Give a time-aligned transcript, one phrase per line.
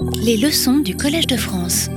[0.00, 1.88] Les leçons du Collège de France.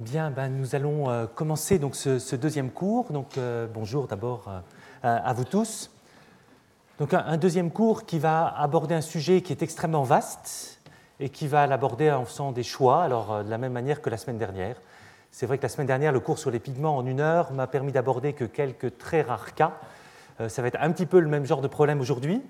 [0.00, 3.12] Bien, ben, nous allons euh, commencer donc ce, deuxième cours.
[3.12, 4.60] Donc, euh, bonjour d'abord euh,
[5.02, 5.90] à vous tous.
[6.98, 10.80] Donc, un, deuxième cours qui va aborder un sujet qui est extrêmement vaste
[11.20, 14.16] et qui va l'aborder en faisant des choix, alors de la même manière que la
[14.16, 14.76] semaine dernière.
[15.30, 17.68] C'est vrai que la semaine dernière, le cours sur les pigments en une heure m'a
[17.68, 19.74] permis d'aborder que quelques très rares cas.
[20.48, 22.42] ça va être un petit peu le même genre de problème aujourd'hui.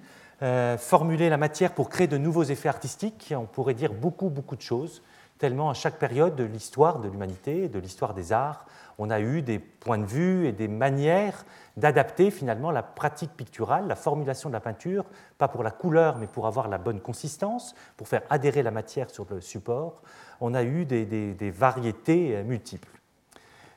[0.79, 4.63] Formuler la matière pour créer de nouveaux effets artistiques, on pourrait dire beaucoup, beaucoup de
[4.63, 5.03] choses
[5.39, 8.67] tellement à chaque période de l'histoire de l'humanité, de l'histoire des arts,
[8.99, 11.45] on a eu des points de vue et des manières
[11.77, 15.05] d'adapter finalement la pratique picturale, la formulation de la peinture,
[15.39, 19.09] pas pour la couleur, mais pour avoir la bonne consistance, pour faire adhérer la matière
[19.11, 20.03] sur le support.
[20.41, 22.89] On a eu des, variétés multiples.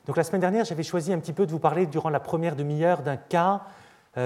[0.08, 2.56] Donc la semaine dernière, j'avais choisi un petit peu de vous parler durant la première
[2.56, 3.81] demi-heure d'un cas euh,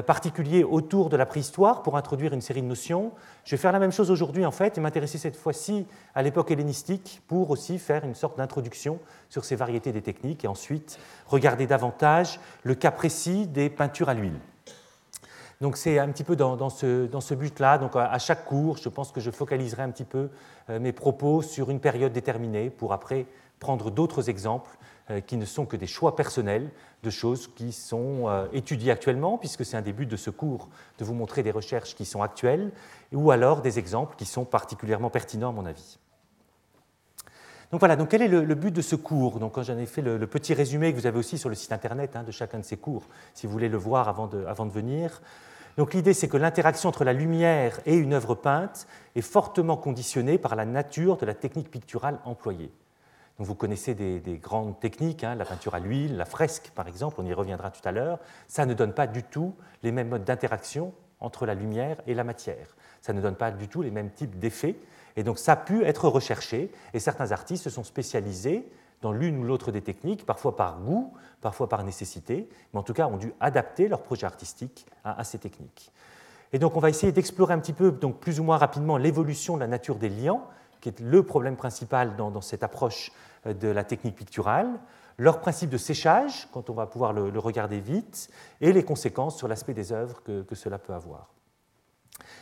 [0.06, 3.12] particulier autour de la préhistoire pour introduire une série de notions.
[3.44, 5.86] Je vais faire la même chose aujourd'hui en fait et m'intéresser cette fois-ci
[6.16, 10.48] à l'époque hellénistique pour aussi faire une sorte d'introduction sur ces variétés des techniques et
[10.48, 10.98] ensuite
[11.28, 14.40] regarder davantage le cas précis des peintures à l'huile.
[15.62, 17.78] Donc c'est un petit peu dans, ce, dans ce but-là.
[17.78, 20.30] Donc à chaque cours, je pense que je focaliserai un petit peu
[20.70, 23.26] euh, mes propos sur une période déterminée pour après
[23.60, 24.80] prendre d'autres exemples euh,
[25.28, 26.70] qui ne sont que des choix personnels
[27.06, 30.68] de choses qui sont euh, étudiées actuellement, puisque c'est un des buts de ce cours
[30.98, 32.72] de vous montrer des recherches qui sont actuelles,
[33.14, 36.00] ou alors des exemples qui sont particulièrement pertinents à mon avis.
[37.72, 39.40] Donc voilà, donc quel est le, but de ce cours?
[39.52, 42.16] Quand j'en ai fait le, petit résumé que vous avez aussi sur le site internet
[42.16, 44.72] hein, de chacun de ces cours, si vous voulez le voir avant de, avant de
[44.72, 45.22] venir.
[45.78, 50.38] Donc l'idée, c'est que l'interaction entre la lumière et une œuvre peinte est fortement conditionnée
[50.38, 52.72] par la nature de la technique picturale employée
[53.38, 57.26] vous connaissez des, grandes techniques, hein, la peinture à l'huile, la fresque par exemple, on
[57.26, 58.20] y reviendra tout à l'heure.
[58.48, 62.24] Ça ne donne pas du tout les mêmes modes d'interaction entre la lumière et la
[62.24, 62.76] matière.
[63.02, 64.76] Ça ne donne pas du tout les mêmes types d'effets.
[65.18, 68.70] Et donc ça a pu être recherché et certains artistes se sont spécialisés
[69.02, 72.94] dans l'une ou l'autre des techniques, parfois par goût, parfois par nécessité, mais en tout
[72.94, 75.92] cas ont dû adapter leur projet artistique à, ces techniques.
[76.54, 79.56] Et donc on va essayer d'explorer un petit peu, donc plus ou moins rapidement, l'évolution
[79.56, 80.48] de la nature des liants,
[80.86, 83.12] qui est le problème principal dans, cette approche
[83.48, 84.70] euh, de la technique picturale,
[85.18, 88.30] leur principe de séchage, quand on va pouvoir le, regarder vite,
[88.62, 91.34] et les conséquences sur l'aspect des œuvres que, cela peut avoir.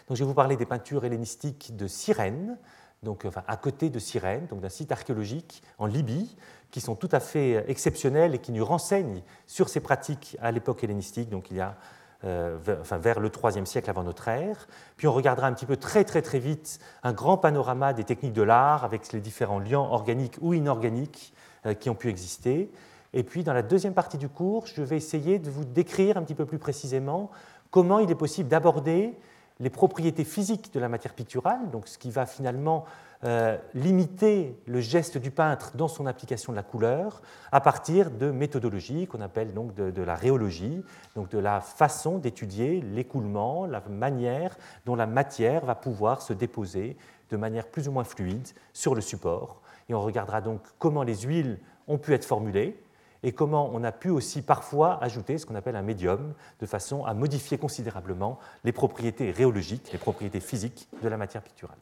[0.10, 2.58] Je vais vous parler des peintures hellénistiques de Cyrène,
[3.02, 6.36] donc, à côté de Cyrène, donc d'un site archéologique en Libye,
[6.70, 10.84] qui sont tout à fait exceptionnels et qui nous renseignent sur ces pratiques à l'époque
[10.84, 11.30] hellénistique.
[11.30, 11.78] Donc, il y a
[12.26, 14.68] euh, vers, le IIIe siècle avant notre ère.
[14.98, 18.34] Puis on regardera un petit peu très très très vite un grand panorama des techniques
[18.34, 21.34] de l'art avec les différents liens organiques ou inorganiques
[21.66, 22.72] euh, qui ont pu exister.
[23.14, 26.24] Et puis dans la deuxième partie du cours, je vais essayer de vous décrire un
[26.24, 27.30] petit peu plus précisément
[27.72, 29.14] comment il est possible d'aborder
[29.60, 32.86] les propriétés physiques de la matière picturale, donc ce qui va finalement
[33.26, 37.22] euh, limiter le geste du peintre dans son application de la couleur
[37.54, 40.84] à partir de méthodologies qu'on appelle donc de, la rhéologie,
[41.16, 46.98] donc de la façon d'étudier l'écoulement, la manière dont la matière va pouvoir se déposer
[47.30, 49.62] de manière plus ou moins fluide sur le support.
[49.88, 52.78] Et on regardera donc comment les huiles ont pu être formulées
[53.24, 57.06] et comment on a pu aussi parfois ajouter ce qu'on appelle un médium de façon
[57.06, 61.78] à modifier considérablement les propriétés rhéologiques, les propriétés physiques de la matière picturale.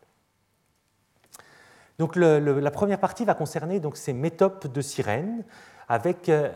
[2.02, 5.44] Donc la première partie va concerner donc, ces métopes de sirène,
[5.92, 6.50] euh,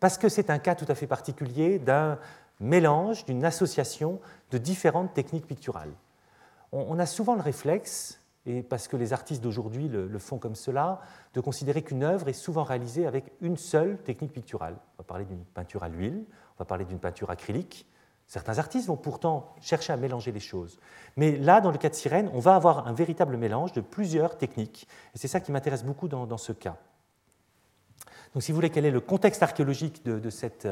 [0.00, 2.18] parce que c'est un cas tout à fait particulier d'un
[2.58, 4.18] mélange, d'une association
[4.50, 5.92] de différentes techniques picturales.
[6.72, 11.02] On, a souvent le réflexe, et parce que les artistes d'aujourd'hui le, font comme cela,
[11.34, 14.76] de considérer qu'une œuvre est souvent réalisée avec une seule technique picturale.
[14.96, 16.24] On va parler d'une peinture à l'huile,
[16.56, 17.86] on va parler d'une peinture acrylique,
[18.28, 20.78] Certains artistes vont pourtant chercher à mélanger les choses.
[21.16, 24.36] Mais là, dans le cas de Sirène, on va avoir un véritable mélange de plusieurs
[24.36, 24.86] techniques.
[25.14, 26.76] Et c'est ça qui m'intéresse beaucoup dans, ce cas.
[28.34, 30.68] Donc, si vous voulez, quel est le contexte archéologique de, cette,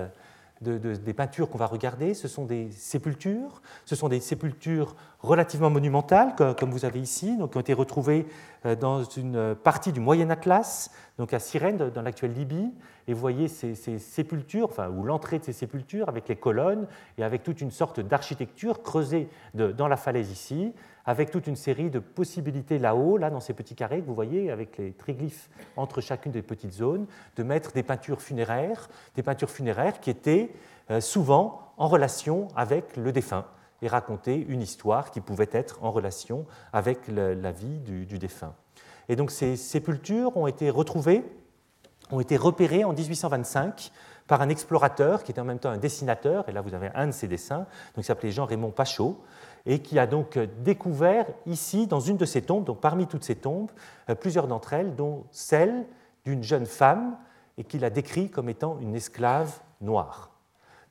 [0.60, 3.62] des peintures qu'on va regarder Ce sont des sépultures.
[3.84, 8.26] Ce sont des sépultures relativement monumentales, comme vous avez ici, donc, qui ont été retrouvées
[8.64, 12.72] euh, dans une partie du Moyen Atlas, donc à Cyrène, dans l'actuelle Libye
[13.08, 16.86] et vous voyez ces, sépultures, enfin, ou l'entrée de ces sépultures avec les colonnes
[17.18, 20.72] et avec toute une sorte d'architecture creusée dans la falaise ici,
[21.06, 24.50] avec toute une série de possibilités là-haut, là dans ces petits carrés que vous voyez,
[24.50, 27.06] avec les triglyphes entre chacune des petites zones,
[27.36, 30.50] de mettre des peintures funéraires, des peintures funéraires qui étaient
[30.90, 33.46] euh, souvent en relation avec le défunt
[33.82, 38.54] et raconter une histoire qui pouvait être en relation avec la vie du, défunt.
[39.08, 41.22] Et donc ces sépultures ont été retrouvées
[42.10, 43.90] ont été repérés en 1825
[44.26, 47.06] par un explorateur qui était en même temps un dessinateur, et là vous avez un
[47.06, 49.22] de ses dessins, donc il s'appelait Jean-Raymond Pachot,
[49.66, 53.34] et qui a donc découvert ici, dans une de ces tombes, donc parmi toutes ces
[53.34, 53.70] tombes,
[54.08, 55.84] euh, plusieurs d'entre elles, dont celle
[56.24, 57.16] d'une jeune femme,
[57.58, 60.30] et qu'il a décrit comme étant une esclave noire.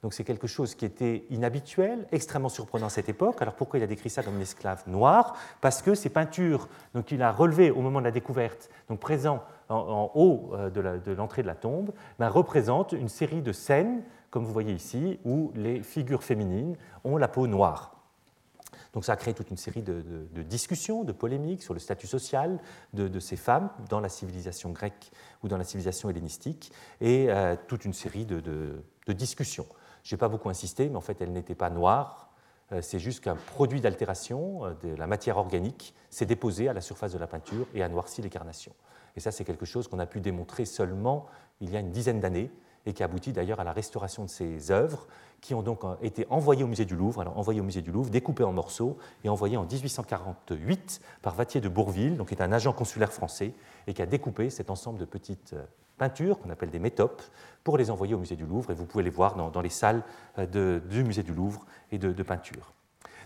[0.01, 3.41] Donc c'est quelque chose qui était inhabituel, extrêmement surprenant à cette époque.
[3.41, 5.35] Alors pourquoi il a décrit ça comme une esclave noire?
[5.61, 6.67] Parce que ces peintures
[7.07, 11.41] qu'il a relevées au moment de la découverte, donc présents en, haut euh, de l'entrée
[11.41, 15.81] de, la tombe, ben, représentent une série de scènes, comme vous voyez ici, où les
[15.81, 17.94] figures féminines ont la peau noire.
[18.95, 22.59] Donc ça a créé toute une série de, discussions, de polémiques sur le statut social
[22.93, 25.11] de, ces femmes dans la civilisation grecque
[25.43, 26.71] ou dans la civilisation hellénistique,
[27.01, 29.67] et euh, toute une série de, discussions.
[30.03, 32.29] Je n'ai pas beaucoup insisté, mais en fait, elles n'étaient pas noires.
[32.71, 36.81] Euh, c'est juste qu'un produit d'altération euh, de la matière organique s'est déposé à la
[36.81, 38.73] surface de la peinture et a noirci les carnations.
[39.17, 41.25] Et ça, c'est quelque chose qu'on a pu démontrer seulement
[41.59, 42.49] il y a une dizaine d'années
[42.85, 45.07] et qui aboutit d'ailleurs à la restauration de ces œuvres
[45.41, 48.09] qui ont donc euh, été envoyées au musée du Louvre, envoyées au musée du Louvre,
[48.09, 52.51] découpées en morceaux et envoyées en 1848 par Vattier de Bourville, donc qui est un
[52.51, 53.53] agent consulaire français
[53.87, 55.63] et qui a découpé cet ensemble de petites euh,
[55.97, 57.21] peintures qu'on appelle des métopes
[57.63, 60.03] pour les envoyer au musée du Louvre et vous pouvez les voir dans, les salles
[60.39, 62.71] euh, du musée du Louvre et de, de peinture.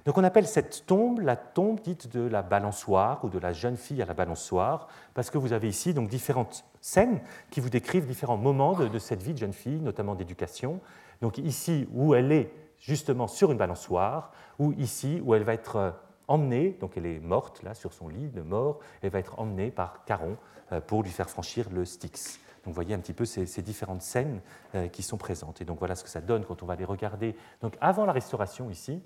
[0.05, 3.77] Donc on appelle cette tombe la tombe dite de la balançoire ou de la jeune
[3.77, 8.05] fille à la balançoire, parce que vous avez ici donc différentes scènes qui vous décrivent
[8.05, 10.79] différents moments de, cette vie de jeune fille, notamment d'éducation.
[11.21, 15.75] Donc ici où elle est justement sur une balançoire, ou ici où elle va être
[15.75, 15.91] euh,
[16.27, 19.71] emmenée, donc elle est morte là sur son lit de mort, elle va être emmenée
[19.71, 20.37] par Caron
[20.71, 22.39] euh, pour lui faire franchir le Styx.
[22.63, 24.41] Donc vous voyez un petit peu ces, ces, différentes scènes
[24.75, 25.61] euh, qui sont présentes.
[25.61, 27.35] Et donc voilà ce que ça donne quand on va les regarder.
[27.61, 29.01] Donc avant la restauration ici,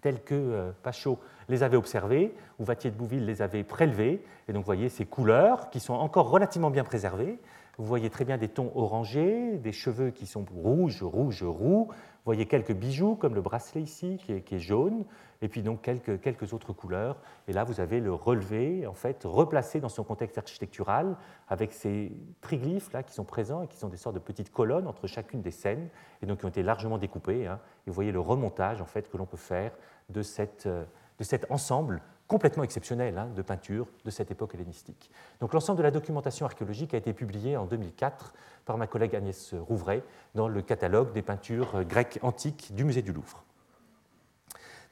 [0.00, 1.18] tels que euh, Pachot
[1.48, 4.22] les avait observés, ou Vattier de Bouville les avait prélevés.
[4.48, 7.38] Et donc vous voyez ces couleurs qui sont encore relativement bien préservées.
[7.78, 11.88] Vous voyez très bien des tons orangés, des cheveux qui sont rouges, rouges, roux.
[12.28, 15.06] Vous voyez quelques bijoux comme le bracelet ici qui est, jaune,
[15.40, 17.16] et puis donc quelques, quelques, autres couleurs.
[17.46, 21.16] Et là, vous avez le relevé, en fait, replacé dans son contexte architectural,
[21.48, 24.86] avec ces triglyphes là qui sont présents et qui sont des sortes de petites colonnes
[24.86, 25.88] entre chacune des scènes,
[26.20, 27.46] et donc qui ont été largement découpées.
[27.46, 27.60] Hein.
[27.86, 29.72] Et vous voyez le remontage en fait que l'on peut faire
[30.10, 30.84] de, cette, euh,
[31.16, 35.10] de cet ensemble complètement exceptionnel hein, de peinture de cette époque hellénistique.
[35.40, 38.34] Donc l'ensemble de la documentation archéologique a été publié en 2004
[38.66, 40.02] par ma collègue Agnès Rouvray
[40.34, 43.42] dans le catalogue des peintures grecques antiques du musée du Louvre.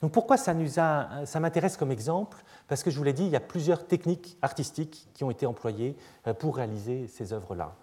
[0.00, 0.55] Donc pourquoi ça,
[1.25, 2.38] ça m'intéresse comme exemple?
[2.69, 5.47] Parce que je vous l'ai dit, il y a plusieurs techniques artistiques qui ont été
[5.47, 5.97] employées
[6.27, 7.75] euh, pour réaliser ces œuvres-là.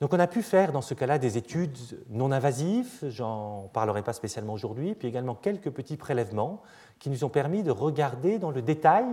[0.00, 1.76] Donc on a pu faire dans ce cas-là des études
[2.10, 6.62] non invasives, j'en parlerai pas spécialement aujourd'hui, puis également quelques petits prélèvements
[6.98, 9.06] qui nous ont permis de regarder dans le détail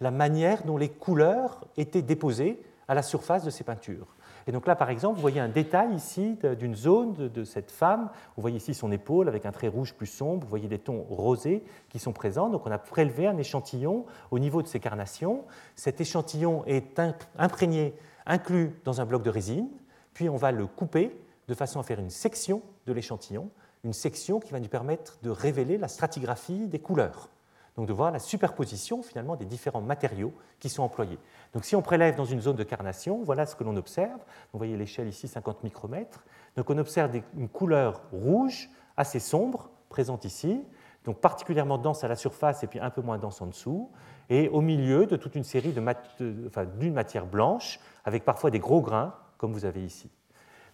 [0.00, 4.08] la manière dont les couleurs étaient déposées à la surface de ces peintures.
[4.46, 8.10] Et donc là, par exemple, vous voyez un détail ici d'une zone de, cette femme.
[8.36, 10.42] Vous voyez ici son épaule avec un trait rouge plus sombre.
[10.44, 12.48] Vous voyez des tons rosés qui sont présents.
[12.48, 15.44] Donc on a prélevé un échantillon au niveau de ces carnations.
[15.76, 17.00] Cet échantillon est
[17.38, 17.94] imprégné,
[18.26, 19.68] inclus dans un bloc de résine.
[20.14, 21.16] Puis on va le couper
[21.48, 23.50] de façon à faire une section de l'échantillon,
[23.84, 27.30] une section qui va nous permettre de révéler la stratigraphie des couleurs.
[27.76, 31.18] Donc de voir la superposition finalement des différents matériaux qui sont employés.
[31.54, 34.18] Donc si on prélève dans une zone de carnation, voilà ce que l'on observe.
[34.52, 36.24] Vous voyez l'échelle ici 50 micromètres.
[36.56, 40.62] Donc on observe une couleur rouge assez sombre présente ici,
[41.04, 43.90] donc particulièrement dense à la surface et puis un peu moins dense en dessous,
[44.28, 49.14] et au milieu de toute une série d'une matière blanche avec parfois des gros grains
[49.38, 50.10] comme vous avez ici.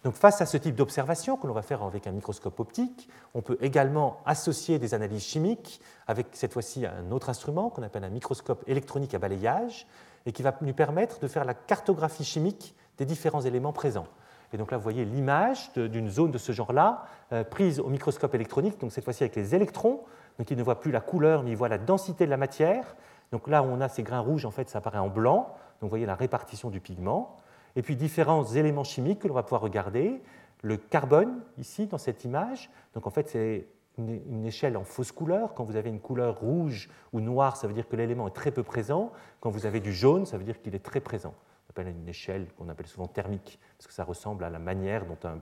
[0.03, 3.41] Donc face à ce type d'observation que l'on va faire avec un microscope optique, on
[3.41, 8.09] peut également associer des analyses chimiques avec cette fois-ci un autre instrument qu'on appelle un
[8.09, 9.87] microscope électronique à balayage
[10.25, 14.07] et qui va nous permettre de faire la cartographie chimique des différents éléments présents.
[14.53, 18.33] Et donc là, vous voyez l'image d'une zone de ce genre-là, euh, prise au microscope
[18.33, 20.01] électronique, donc cette fois-ci avec les électrons,
[20.37, 22.95] donc ils ne voient plus la couleur, mais ils voient la densité de la matière.
[23.31, 25.83] Donc là où on a ces grains rouges, en fait, ça apparaît en blanc, donc
[25.83, 27.35] vous voyez la répartition du pigment
[27.77, 30.19] et puis différents éléments chimiques que l'on va pouvoir regarder.
[30.63, 33.67] Le carbone, ici, dans cette image, donc en fait, c'est
[33.99, 35.53] une échelle en fausse couleur.
[35.53, 38.51] Quand vous avez une couleur rouge ou noire, ça veut dire que l'élément est très
[38.51, 39.11] peu présent.
[39.39, 41.35] Quand vous avez du jaune, ça veut dire qu'il est très présent.
[41.67, 45.05] On appelle une échelle qu'on appelle souvent thermique, parce que ça ressemble à la manière
[45.05, 45.37] dont un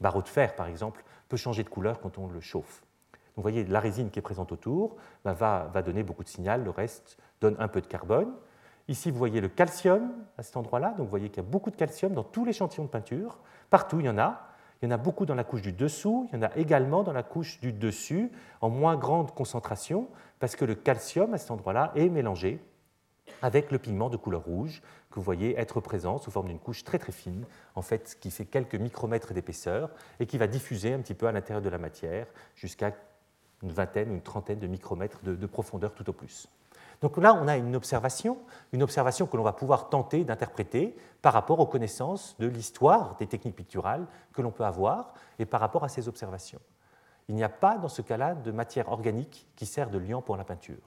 [0.00, 2.82] barreau de fer, par exemple, peut changer de couleur quand on le chauffe.
[3.36, 5.34] vous voyez, la résine qui est présente autour va,
[5.72, 8.32] va donner beaucoup de signal, le reste donne un peu de carbone.
[8.88, 10.90] Ici, vous voyez le calcium à cet endroit-là.
[10.90, 13.38] Donc, vous voyez qu'il y a beaucoup de calcium dans tout l'échantillon de peinture.
[13.70, 14.48] Partout, il y en a.
[14.82, 16.28] Il y en a beaucoup dans la couche du dessous.
[16.32, 20.56] Il y en a également dans la couche du dessus, en moins grande concentration, parce
[20.56, 22.60] que le calcium à cet endroit-là est mélangé
[23.42, 26.84] avec le pigment de couleur rouge que vous voyez être présent sous forme d'une couche
[26.84, 30.98] très très fine, en fait, qui fait quelques micromètres d'épaisseur et qui va diffuser un
[30.98, 32.26] petit peu à l'intérieur de la matière
[32.56, 32.92] jusqu'à
[33.62, 36.48] une vingtaine ou une trentaine de micromètres de, profondeur tout au plus.
[37.04, 38.38] Donc là, on a une observation,
[38.72, 43.26] une observation que l'on va pouvoir tenter d'interpréter par rapport aux connaissances de l'histoire des
[43.26, 46.62] techniques picturales que l'on peut avoir et par rapport à ces observations.
[47.28, 50.38] Il n'y a pas dans ce cas-là de matière organique qui sert de liant pour
[50.38, 50.80] la peinture.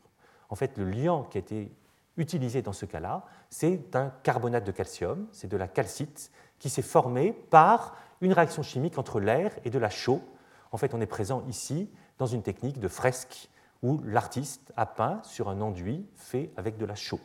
[0.49, 1.71] En fait, le liant qui a été
[2.17, 6.81] utilisé dans ce cas-là, c'est un carbonate de calcium, c'est de la calcite qui s'est
[6.81, 10.23] formé par une réaction chimique entre l'air et de la chaux.
[10.71, 13.51] En fait, on est présent ici dans une technique de fresque
[13.83, 17.19] où l'artiste a peint sur un enduit fait avec de la chaux.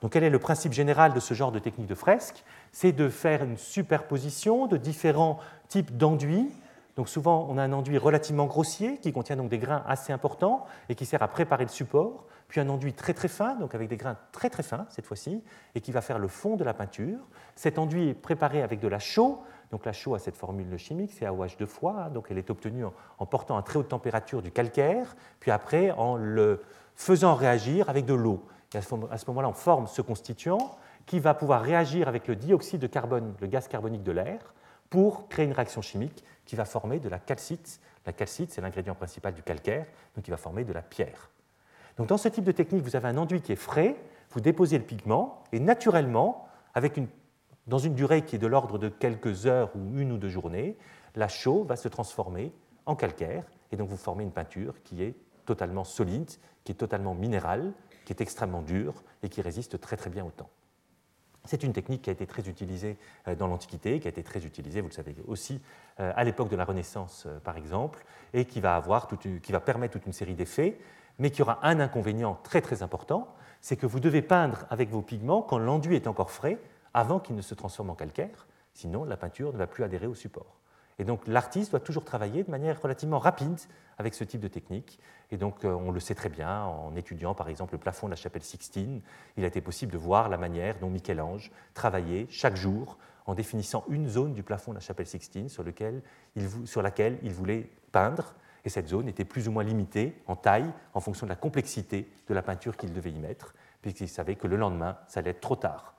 [0.00, 2.44] Donc quel est le principe général de ce genre de technique de fresque?
[2.70, 6.50] C'est de faire une superposition de différents types d'enduits.
[6.98, 10.66] Donc souvent on a un enduit relativement grossier qui contient donc des grains assez importants
[10.88, 13.88] et qui sert à préparer le support puis un enduit très très fin, donc avec
[13.88, 16.74] des grains très très fins cette fois-ci, et qui va faire le fond de la
[16.74, 17.18] peinture.
[17.54, 21.12] Cet enduit est préparé avec de la chaux, donc la chaux a cette formule chimique,
[21.12, 22.84] c'est AOH deux fois, hein, donc elle est obtenue
[23.18, 26.62] en, portant à très haute température du calcaire, puis après en le
[26.96, 28.42] faisant réagir avec de l'eau.
[28.74, 30.76] Et à ce moment-là, on forme ce constituant
[31.06, 34.54] qui va pouvoir réagir avec le dioxyde de carbone, le gaz carbonique de l'air,
[34.90, 37.78] pour créer une réaction chimique qui va former de la calcite.
[38.06, 39.86] La calcite, c'est l'ingrédient principal du calcaire,
[40.16, 41.30] donc qui va former de la pierre.
[41.98, 43.96] Donc dans ce type de technique, vous avez un enduit qui est frais,
[44.30, 46.98] vous déposez le pigment, et naturellement, avec
[47.66, 50.78] dans une durée qui est de l'ordre de quelques heures ou une ou deux journées,
[51.16, 52.50] la chaux va se transformer
[52.86, 55.14] en calcaire, et donc vous formez une peinture qui est
[55.44, 56.30] totalement solide,
[56.64, 57.74] qui est totalement minérale,
[58.06, 60.48] qui est extrêmement dure et qui résiste très très bien au temps.
[61.48, 64.44] C'est une technique qui a été très utilisée euh, dans l'Antiquité, qui a été très
[64.44, 65.62] utilisée, vous le savez aussi,
[65.98, 69.58] euh, à l'époque de la Renaissance, euh, par exemple, et qui va, avoir qui va
[69.58, 70.78] permettre toute une série d'effets
[71.18, 75.00] mais qui aura un inconvénient très très important, c'est que vous devez peindre avec vos
[75.00, 76.58] pigments quand l'enduit est encore frais,
[76.92, 80.14] avant qu'il ne se transforme en calcaire, sinon la peinture ne va plus adhérer au
[80.14, 80.60] support.
[80.98, 83.58] Et donc l'artiste doit toujours travailler de manière relativement rapide
[83.98, 84.98] avec ce type de technique.
[85.30, 88.12] Et donc euh, on le sait très bien en étudiant par exemple le plafond de
[88.12, 89.00] la chapelle Sixtine,
[89.36, 93.84] il a été possible de voir la manière dont Michel-Ange travaillait chaque jour en définissant
[93.88, 95.64] une zone du plafond de la chapelle Sixtine sur,
[96.64, 100.70] sur laquelle il voulait peindre et cette zone était plus ou moins limitée en taille
[100.94, 104.46] en fonction de la complexité de la peinture qu'il devait y mettre, puisqu'il savait que
[104.46, 105.94] le lendemain, ça allait être trop tard.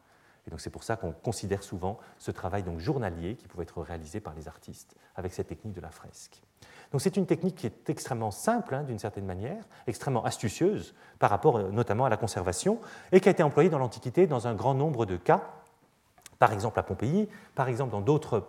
[0.50, 4.20] Donc c'est pour ça qu'on considère souvent ce travail donc journalier qui pouvait être réalisé
[4.20, 6.42] par les artistes avec cette technique de la fresque.
[6.92, 11.30] Donc c'est une technique qui est extrêmement simple hein, d'une certaine manière, extrêmement astucieuse par
[11.30, 12.80] rapport euh, notamment à la conservation,
[13.12, 15.44] et qui a été employée dans l'Antiquité dans un grand nombre de cas,
[16.40, 18.48] par exemple à Pompéi, par exemple dans d'autres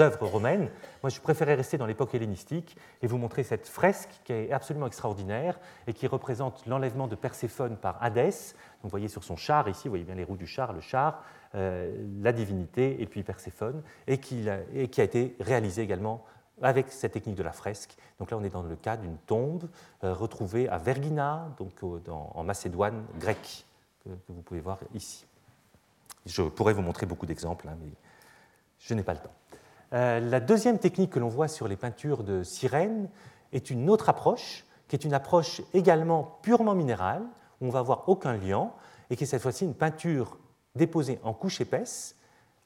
[0.00, 0.70] œuvres romaines.
[1.02, 4.86] Moi, je préférais rester dans l'époque hellénistique et vous montrer cette fresque qui est absolument
[4.86, 8.54] extraordinaire et qui représente l'enlèvement de Perséphone par Hadès.
[8.82, 11.22] Vous voyez sur son char ici, vous voyez bien les roues du char, le char,
[11.54, 16.24] euh, la divinité et puis Perséphone, et qui, et qui, a été réalisé également
[16.62, 17.96] avec cette technique de la fresque.
[18.18, 19.68] Donc là, on est dans le cas d'une tombe
[20.04, 23.66] euh, retrouvée à Vergina, donc en Macédoine grecque,
[24.04, 25.26] que, vous pouvez voir ici.
[26.24, 27.90] Je pourrais vous montrer beaucoup d'exemples, hein, mais
[28.78, 29.32] je n'ai pas le temps.
[29.92, 33.08] Euh, la deuxième technique que l'on voit sur les peintures de sirènes
[33.52, 37.22] est une autre approche, qui est une approche également purement minérale,
[37.60, 38.74] où on va avoir aucun liant,
[39.10, 40.38] et qui est cette fois-ci une peinture
[40.74, 42.16] déposée en couche épaisse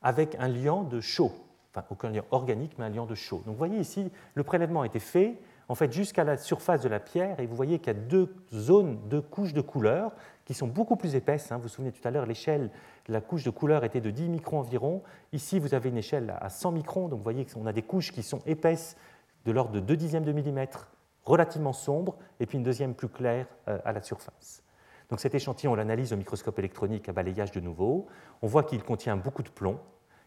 [0.02, 1.32] avec un liant de chaux,
[1.74, 3.42] enfin aucun liant organique, mais un liant de chaux.
[3.44, 6.88] Donc vous voyez ici, le prélèvement a été fait en fait jusqu'à la surface de
[6.88, 10.12] la pierre, et vous voyez qu'il y a deux zones, deux couches de couleur
[10.44, 11.50] qui sont beaucoup plus épaisses.
[11.50, 11.56] Hein.
[11.56, 12.70] Vous vous souvenez tout à l'heure, l'échelle
[13.08, 15.02] la couche de couleur était de 10 microns environ.
[15.32, 18.12] Ici, vous avez une échelle à 100 microns, donc vous voyez qu'on a des couches
[18.12, 18.96] qui sont épaisses
[19.44, 20.88] de l'ordre de 2 dixièmes de millimètre,
[21.24, 24.62] relativement sombres, et puis une deuxième plus claire euh, à la surface.
[25.08, 28.06] Donc cet échantillon, on l'analyse au microscope électronique à balayage de nouveau.
[28.42, 29.78] On voit qu'il contient beaucoup de plomb,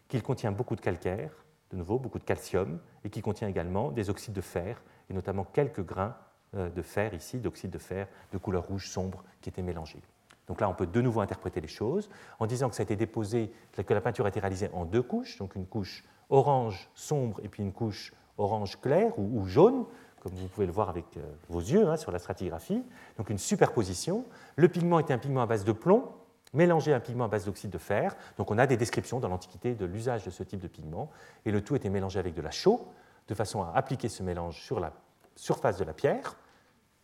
[0.08, 4.08] qu'il contient beaucoup de calcaire, de nouveau beaucoup de calcium, et qu'il contient également des
[4.08, 6.16] oxydes de fer, et notamment quelques grains
[6.54, 10.02] euh, de fer ici, d'oxyde de fer de couleur rouge sombre qui étaient mélangés.
[10.50, 12.96] Donc là, on peut de nouveau interpréter les choses en disant que ça a été
[12.96, 13.52] déposé,
[13.86, 17.48] que la peinture a été réalisée en deux couches, donc une couche orange sombre et
[17.48, 19.84] puis une couche orange clair ou, jaune,
[20.18, 22.82] comme vous pouvez le voir avec euh, vos yeux hein, sur la stratigraphie.
[23.16, 24.24] Donc une superposition.
[24.56, 26.10] Le pigment était un pigment à base de plomb,
[26.52, 28.16] mélangé à un pigment à base d'oxyde de fer.
[28.36, 31.12] Donc on a des descriptions dans l'Antiquité de l'usage de ce type de pigment.
[31.44, 32.88] Et le tout était mélangé avec de la chaux,
[33.28, 34.92] de façon à appliquer ce mélange sur la
[35.36, 36.34] surface de la pierre,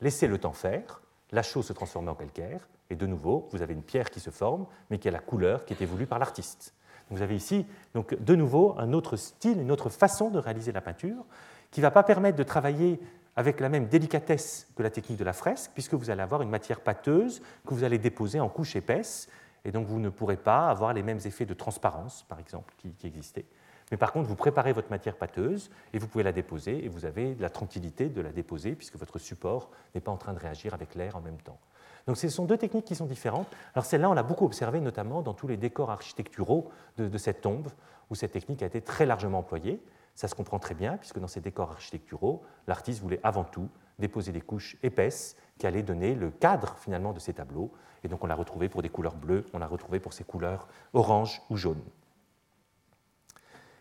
[0.01, 1.01] laisser le temps faire,
[1.31, 4.31] la chaux se transformer en calcaire, et de nouveau, vous avez une pierre qui se
[4.31, 6.75] forme, mais qui a la couleur qui est voulue par l'artiste.
[7.11, 10.81] Vous avez ici, donc, de nouveau, un autre style, une autre façon de réaliser la
[10.81, 11.25] peinture,
[11.71, 13.01] qui ne va pas permettre de travailler
[13.37, 16.49] avec la même délicatesse que la technique de la fresque, puisque vous allez avoir une
[16.49, 19.29] matière pâteuse que vous allez déposer en couches épaisses.
[19.65, 23.07] et donc vous ne pourrez pas avoir les mêmes effets de transparence, par exemple, qui,
[23.07, 23.45] existaient.
[23.91, 27.05] Mais par contre, vous préparez votre matière pâteuse et vous pouvez la déposer et vous
[27.05, 30.75] avez la tranquillité de la déposer puisque votre support n'est pas en train de réagir
[30.75, 31.59] avec l'air en même temps.
[32.07, 33.49] Donc ce sont deux techniques qui sont différentes.
[33.75, 37.69] Alors celle-là, on l'a beaucoup observée notamment dans tous les décors architecturaux de, cette tombe
[38.11, 39.83] où cette technique a été très largement employée.
[40.15, 44.31] Ça se comprend très bien puisque dans ces décors architecturaux, l'artiste voulait avant tout déposer
[44.31, 47.73] des couches épaisses qui allaient donner le cadre finalement de ces tableaux.
[48.05, 50.69] Et donc on l'a retrouvé pour des couleurs bleues, on l'a retrouvé pour ces couleurs
[50.93, 51.83] orange ou jaune.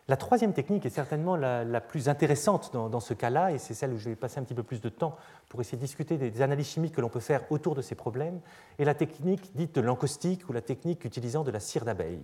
[0.08, 3.98] La troisième technique est certainement la, plus intéressante dans, ce cas-là, et c'est celle où
[3.98, 5.16] je vais passer un petit peu plus de temps
[5.50, 8.40] pour essayer de discuter des, analyses chimiques que l'on peut faire autour de ces problèmes,
[8.78, 12.24] et la technique dite de l'encaustique ou la technique utilisant de la cire d'abeille.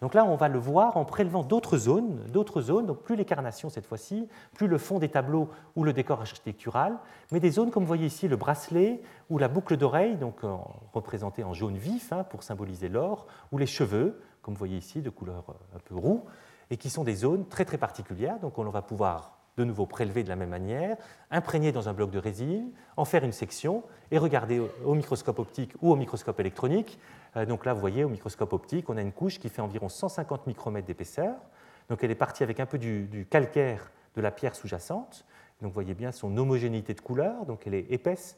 [0.00, 3.24] Donc là, on va le voir en prélevant d'autres zones, d'autres zones, donc plus les
[3.24, 6.96] carnations cette fois-ci, plus le fond des tableaux ou le décor architectural,
[7.32, 10.42] mais des zones comme vous voyez ici le bracelet ou la boucle d'oreille, donc
[10.92, 15.02] représentée en jaune vif hein, pour symboliser l'or, ou les cheveux, comme vous voyez ici
[15.02, 16.24] de couleur euh, un peu roux,
[16.70, 18.38] et qui sont des zones très très particulières.
[18.40, 20.96] Donc on va pouvoir de nouveau prélever de la même manière,
[21.30, 25.72] imprégner dans un bloc de résine, en faire une section et regarder au microscope optique
[25.80, 26.98] ou au microscope électronique.
[27.36, 29.88] Euh, donc là, vous voyez, au microscope optique, on a une couche qui fait environ
[29.88, 31.34] 150 micromètres d'épaisseur.
[31.88, 35.24] Donc elle est partie avec un peu du, calcaire de la pierre sous-jacente.
[35.62, 38.36] Donc vous voyez bien son homogénéité de couleur, donc elle est épaisse,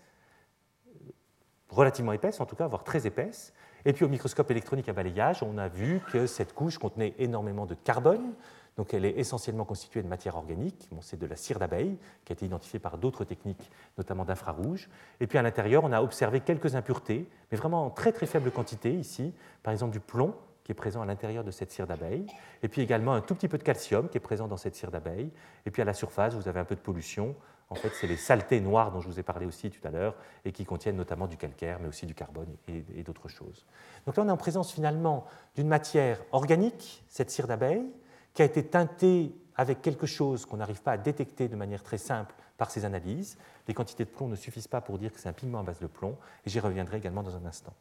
[1.69, 3.53] relativement épaisse en tout cas, voire très épaisse.
[3.85, 7.67] Et puis au microscope électronique à balayage, on a vu que cette couche contenait énormément
[7.67, 8.35] de carbone,
[8.77, 10.89] donc elle est essentiellement constituée de matière organique.
[11.01, 14.89] c'est de la cire d'abeille qui a été identifiée par d'autres techniques, notamment d'infrarouge.
[15.21, 18.53] Et puis à l'intérieur, on a observé quelques impuretés, mais vraiment en très très faible
[18.53, 19.35] quantité ici.
[19.65, 22.27] Par exemple du plomb qui est présent à l'intérieur de cette cire d'abeille.
[22.63, 24.91] Et puis également un tout petit peu de calcium qui est présent dans cette cire
[24.91, 25.31] d'abeille.
[25.67, 27.35] Et puis à la surface, vous avez un peu de pollution.
[27.71, 30.15] En fait, c'est les saletés noires dont je vous ai parlé aussi tout à l'heure
[30.45, 33.67] et qui contiennent notamment du calcaire, mais aussi du carbone et d'autres choses.
[34.07, 37.85] Donc là, on est en présence finalement d'une matière organique, cette cire d'abeille,
[38.33, 41.99] qui a été teinté avec quelque chose qu'on n'arrive pas à détecter de manière très
[41.99, 43.37] simple par ces analyses.
[43.67, 45.81] Les quantités de plomb ne suffisent pas pour dire que c'est un pigment à base
[45.81, 47.75] de plomb, et j'y reviendrai également dans un instant.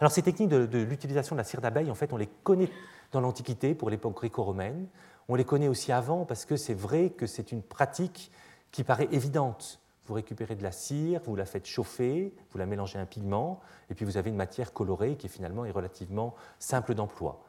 [0.00, 2.70] Alors ces techniques de, l'utilisation de la cire d'abeille, en fait, on les connaît
[3.12, 4.86] dans l'Antiquité pour l'époque gréco-romaine.
[5.28, 8.32] On les connaît aussi avant parce que c'est vrai que c'est une pratique
[8.70, 9.80] qui paraît évidente.
[10.06, 13.60] Vous récupérez de la cire, vous la faites chauffer, vous la mélangez à un pigment,
[13.90, 17.44] et puis vous avez une matière colorée qui finalement est relativement simple d'emploi.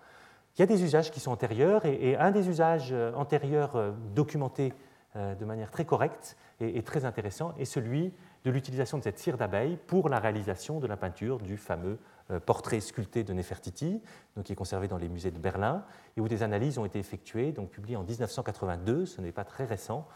[0.57, 3.91] Il y a des usages qui sont antérieurs, et, un des usages euh, antérieurs euh,
[4.13, 4.73] documentés
[5.15, 9.37] euh, de manière très correcte et, très intéressant est celui de l'utilisation de cette cire
[9.37, 11.97] d'abeille pour la réalisation de la peinture du fameux
[12.45, 14.01] portrait sculpté de Nefertiti,
[14.35, 15.83] donc qui est conservé dans les musées de Berlin,
[16.15, 19.65] et où des analyses ont été effectuées, donc publiées en 1982, ce n'est pas très
[19.65, 20.07] récent,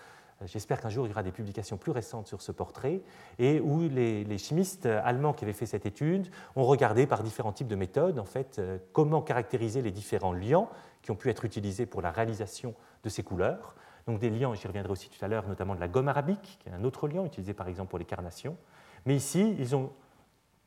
[0.44, 3.02] j'espère qu'un jour il y aura des publications plus récentes sur ce portrait,
[3.40, 7.68] et où les, chimistes allemands qui avaient fait cette étude ont regardé par différents types
[7.68, 10.70] de méthodes en fait, euh, comment caractériser les différents liants
[11.02, 13.76] qui ont pu être utilisés pour la réalisation de ces couleurs.
[14.08, 16.70] Donc des liants, j'y reviendrai aussi tout à l'heure, notamment de la gomme arabique, qui
[16.70, 18.58] est un autre liant utilisé par exemple pour les carnations.
[19.06, 19.92] Mais ici, ils ont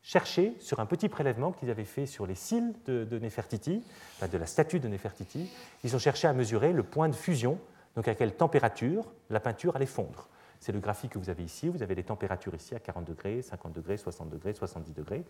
[0.01, 3.83] cherché sur un petit prélèvement qu'ils avaient fait sur les cils de, de Nefertiti,
[4.31, 5.51] de la statue de Nefertiti,
[5.83, 7.59] ils ont cherché à mesurer le point de fusion
[7.99, 10.29] donc à quelle température la peinture allait fondre.
[10.61, 11.67] C'est le graphique que vous avez ici.
[11.67, 15.25] Vous avez les températures ici à 40 degrés, 50 degrés, 60 degrés, 70 degrés.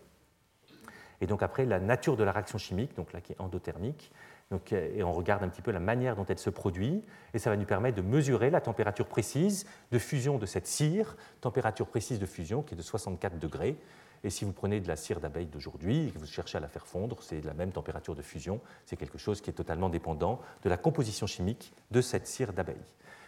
[1.20, 4.12] Et donc après, la nature de la réaction chimique, donc là qui est endothermique,
[4.52, 7.02] donc, euh, et on regarde un petit peu la manière dont elle se produit,
[7.34, 11.16] et ça va nous permettre de mesurer la température précise de fusion de cette cire,
[11.40, 13.78] température précise de fusion qui est de 64 degrés,
[14.22, 16.68] et si vous prenez de la cire d'abeille d'aujourd'hui et que vous cherchez à la
[16.68, 18.60] faire fondre, c'est la même température de fusion.
[18.84, 22.76] C'est quelque chose qui est totalement dépendant de la composition chimique de cette cire d'abeille.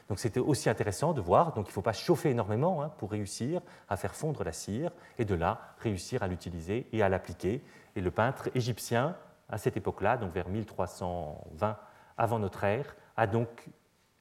[0.08, 3.10] Donc c'était aussi intéressant de voir, donc il ne faut pas chauffer énormément hein, pour
[3.10, 7.62] réussir à faire fondre la cire et de là réussir à l'utiliser et à l'appliquer.
[7.96, 9.16] Et le peintre égyptien,
[9.48, 11.78] à cette époque-là, donc vers 1320
[12.18, 13.70] avant notre ère, a donc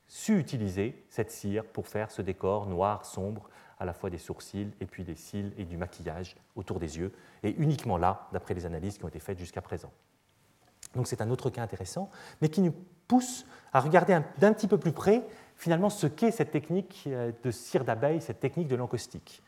[0.08, 3.50] su utiliser cette cire pour faire ce décor noir, sombre,
[3.82, 7.12] à la fois des sourcils et puis des cils et du maquillage autour des yeux,
[7.42, 9.92] et uniquement là, d'après les analyses qui ont été faites jusqu'à présent.
[10.96, 12.76] Donc c'est un autre cas intéressant, mais qui nous
[13.08, 15.24] pousse à regarder d'un petit peu plus près
[15.56, 19.42] finalement ce qu'est cette technique euh, de cire d'abeille, cette technique de l'encaustique.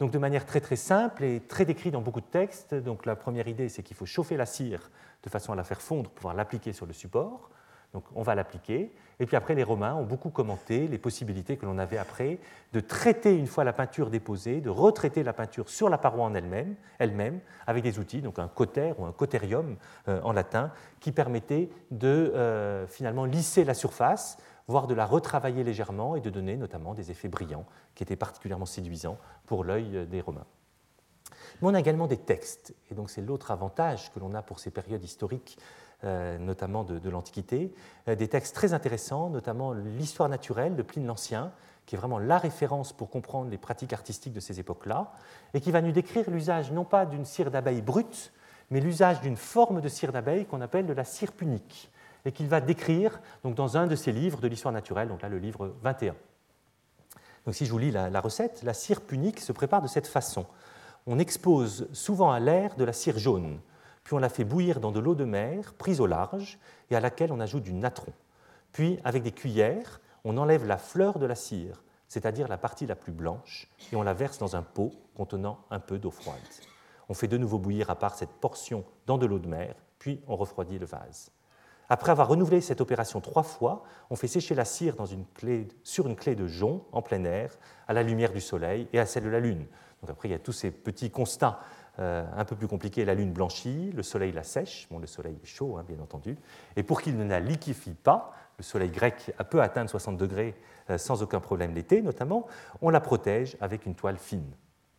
[0.00, 2.74] Donc de manière très très simple et très décrite dans beaucoup de textes.
[2.74, 4.90] Donc la première idée, c'est qu'il faut chauffer la cire
[5.22, 7.50] de façon à la faire fondre pour pouvoir l'appliquer sur le support.
[7.92, 8.92] Donc on va l'appliquer.
[9.18, 12.38] Et puis après, les Romains ont beaucoup commenté les possibilités que l'on avait après
[12.72, 16.34] de traiter une fois la peinture déposée, de retraiter la peinture sur la paroi en
[16.34, 19.76] elle-même, elle-même avec des outils, donc un cauter ou un cauterium
[20.08, 25.64] euh, en latin, qui permettait de euh, finalement lisser la surface, voire de la retravailler
[25.64, 30.20] légèrement et de donner notamment des effets brillants qui étaient particulièrement séduisants pour l'œil des
[30.20, 30.46] Romains.
[31.60, 32.74] Mais on a également des textes.
[32.90, 37.10] Et donc c'est l'autre avantage que l'on a pour ces périodes historiques, euh, notamment de,
[37.10, 37.72] l'Antiquité.
[38.08, 41.52] Euh, des textes très intéressants, notamment l'histoire naturelle de Pline l'Ancien,
[41.86, 45.12] qui est vraiment la référence pour comprendre les pratiques artistiques de ces époques-là,
[45.54, 48.32] et qui va nous décrire l'usage non pas d'une cire d'abeille brute,
[48.70, 51.90] mais l'usage d'une forme de cire d'abeille qu'on appelle de la cire punique,
[52.24, 55.28] et qu'il va décrire donc, dans un de ses livres de l'histoire naturelle, donc là
[55.28, 56.14] le livre 21.
[57.44, 60.46] Donc si je vous lis la, recette, la cire punique se prépare de cette façon.
[61.06, 63.58] On expose souvent à l'air de la cire jaune,
[64.04, 66.58] puis on la fait bouillir dans de l'eau de mer prise au large
[66.90, 68.12] et à laquelle on ajoute du natron.
[68.72, 72.96] Puis, avec des cuillères, on enlève la fleur de la cire, c'est-à-dire la partie la
[72.96, 76.38] plus blanche, et on la verse dans un pot contenant un peu d'eau froide.
[77.08, 80.20] On fait de nouveau bouillir à part cette portion dans de l'eau de mer, puis
[80.28, 81.32] on refroidit le vase.
[81.88, 84.94] Après avoir renouvelé cette opération trois fois, on fait sécher la cire
[85.82, 87.58] sur une clé de jonc en plein air,
[87.88, 89.66] à la lumière du soleil et à celle de la lune.
[90.00, 91.58] Donc après, il y a tous ces petits constats
[92.00, 93.04] euh, un peu plus compliqués.
[93.04, 94.88] La lune blanchit, le soleil la sèche.
[94.90, 96.36] Bon, le soleil est chaud, hein, bien entendu.
[96.76, 100.54] Et pour qu'il ne la liquéfie pas, le soleil grec peut atteindre 60 degrés
[100.90, 102.46] euh, sans aucun problème l'été, notamment,
[102.82, 104.50] on la protège avec une toile fine.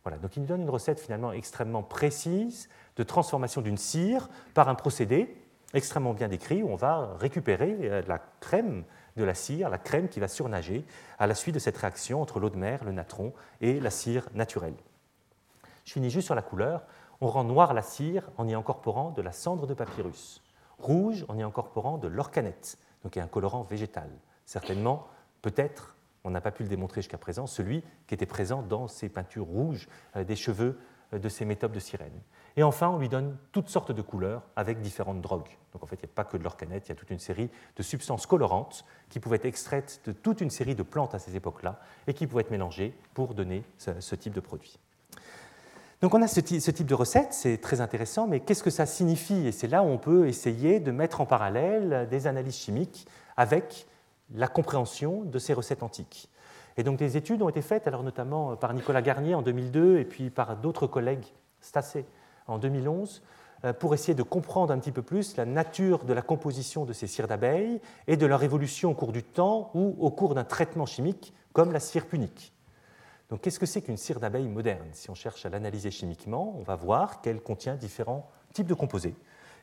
[0.04, 4.68] Voilà, donc il nous donne une recette finalement extrêmement précise de transformation d'une cire par
[4.68, 5.36] un procédé
[5.74, 8.84] extrêmement bien décrit où on va récupérer euh, la crème
[9.16, 10.84] de la cire, la crème qui va surnager
[11.18, 14.28] à la suite de cette réaction entre l'eau de mer, le natron et la cire
[14.34, 14.74] naturelle.
[15.84, 16.82] Je finis juste sur la couleur.
[17.20, 20.42] On rend noir la cire en y incorporant de la cendre de papyrus,
[20.78, 24.10] rouge en y incorporant de l'orcanette, donc un colorant végétal.
[24.44, 25.06] Certainement,
[25.40, 29.08] peut-être, on n'a pas pu le démontrer jusqu'à présent, celui qui était présent dans ces
[29.08, 30.78] peintures rouges des cheveux
[31.12, 32.20] euh, de ces méthodes de sirène.
[32.56, 35.56] Et enfin, on lui donne toutes sortes de couleurs avec différentes drogues.
[35.72, 37.18] Donc en fait, il n'y a pas que de l'orcanette, il y a toute une
[37.18, 41.18] série de substances colorantes qui pouvaient être extraites de toute une série de plantes à
[41.18, 44.78] ces époques-là et qui pouvaient être mélangées pour donner ce, type de produit.
[46.02, 49.46] Donc on a ce, type de recette, c'est très intéressant, mais qu'est-ce que ça signifie?
[49.46, 53.86] Et c'est là où on peut essayer de mettre en parallèle des analyses chimiques avec
[54.34, 56.28] la compréhension de ces recettes antiques.
[56.76, 60.04] Et donc des études ont été faites, alors notamment par Nicolas Garnier en 2002 et
[60.04, 61.24] puis par d'autres collègues,
[61.60, 62.04] Stassé
[62.48, 63.22] en 2011
[63.64, 66.92] euh, pour essayer de comprendre un petit peu plus la nature de la composition de
[66.92, 70.42] ces cires d'abeilles et de leur évolution au cours du temps ou au cours d'un
[70.42, 72.51] traitement chimique comme la cire punique.
[73.32, 74.90] Donc qu'est-ce que c'est qu'une cire d'abeille moderne?
[74.92, 79.14] Si on cherche à l'analyser chimiquement, on va voir qu'elle contient différents types de composés,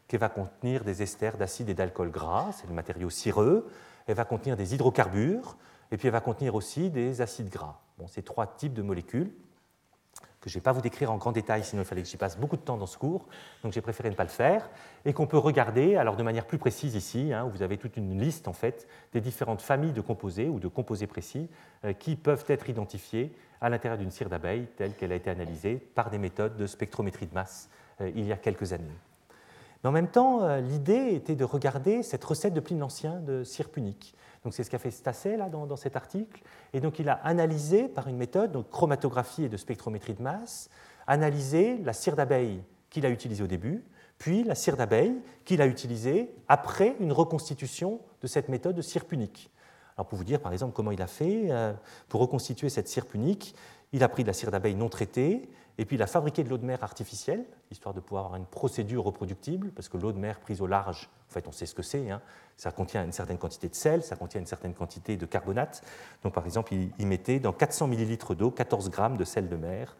[0.08, 3.70] qu'elle va contenir des esters d'acide et d'alcool gras, c'est le matériau cireux,
[4.08, 5.56] elle va contenir des hydrocarbures,
[5.92, 7.80] et puis elle va contenir aussi des acides gras.
[8.00, 9.32] Bon, ces trois types de molécules
[10.42, 12.18] que je ne vais pas vous décrire en grand détail, sinon il fallait que j'y
[12.18, 13.28] passe beaucoup de temps dans ce cours,
[13.62, 14.70] donc j'ai préféré ne pas le faire,
[15.06, 17.98] et qu'on peut regarder, alors de manière plus précise ici, hein, où vous avez toute
[17.98, 21.50] une liste en fait des différentes familles de composés ou de composés précis
[21.84, 25.76] euh, qui peuvent être identifiés à l'intérieur d'une cire d'abeille telle qu'elle a été analysée
[25.76, 27.70] par des méthodes de spectrométrie de masse
[28.02, 28.86] euh, il y a quelques années.
[29.84, 33.44] Mais en même temps, euh, l'idée était de regarder cette recette de Pline l'Ancien de
[33.44, 34.16] cire punique.
[34.44, 36.42] Donc c'est ce qu'a fait Stasset là, dans, cet article.
[36.74, 40.70] Et donc il a analysé par une méthode, donc chromatographie et de spectrométrie de masse,
[41.08, 43.84] analysé la cire d'abeille qu'il a utilisée au début,
[44.18, 49.06] puis la cire d'abeille qu'il a utilisée après une reconstitution de cette méthode de cire
[49.06, 49.52] punique.
[50.04, 51.74] Pour vous dire par exemple comment il a fait, euh,
[52.08, 53.56] pour reconstituer cette cire punique,
[53.92, 56.50] il a pris de la cire d'abeille non traitée, et puis il a fabriqué de
[56.50, 60.20] l'eau de mer artificielle, histoire de pouvoir avoir une procédure reproductible, parce que l'eau de
[60.20, 62.22] mer prise au large, en fait on sait ce que c'est, hein.
[62.58, 65.82] ça contient une certaine quantité de sel, ça contient une certaine quantité de carbonate.
[66.24, 69.96] Donc par exemple, il, mettait dans 400 ml d'eau 14 grammes de sel de mer,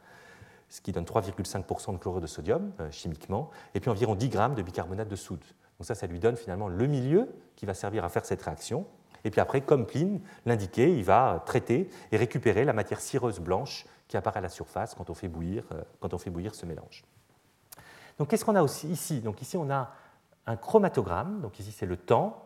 [0.68, 4.56] ce qui donne 3,5% de chlorure de sodium euh, chimiquement, et puis environ 10 grammes
[4.56, 5.44] de bicarbonate de soude.
[5.80, 8.86] Donc ça, ça lui donne finalement le milieu qui va servir à faire cette réaction.
[9.24, 13.86] Et puis après, comme Pline l'indiquait, il va traiter et récupérer la matière cireuse blanche
[14.08, 16.66] qui apparaît à la surface quand on fait bouillir, euh, quand on fait bouillir ce
[16.66, 17.04] mélange.
[18.18, 19.22] Donc qu'est-ce qu'on a aussi ici?
[19.22, 19.94] Donc ici on a
[20.46, 22.46] un chromatogramme, donc ici c'est le temps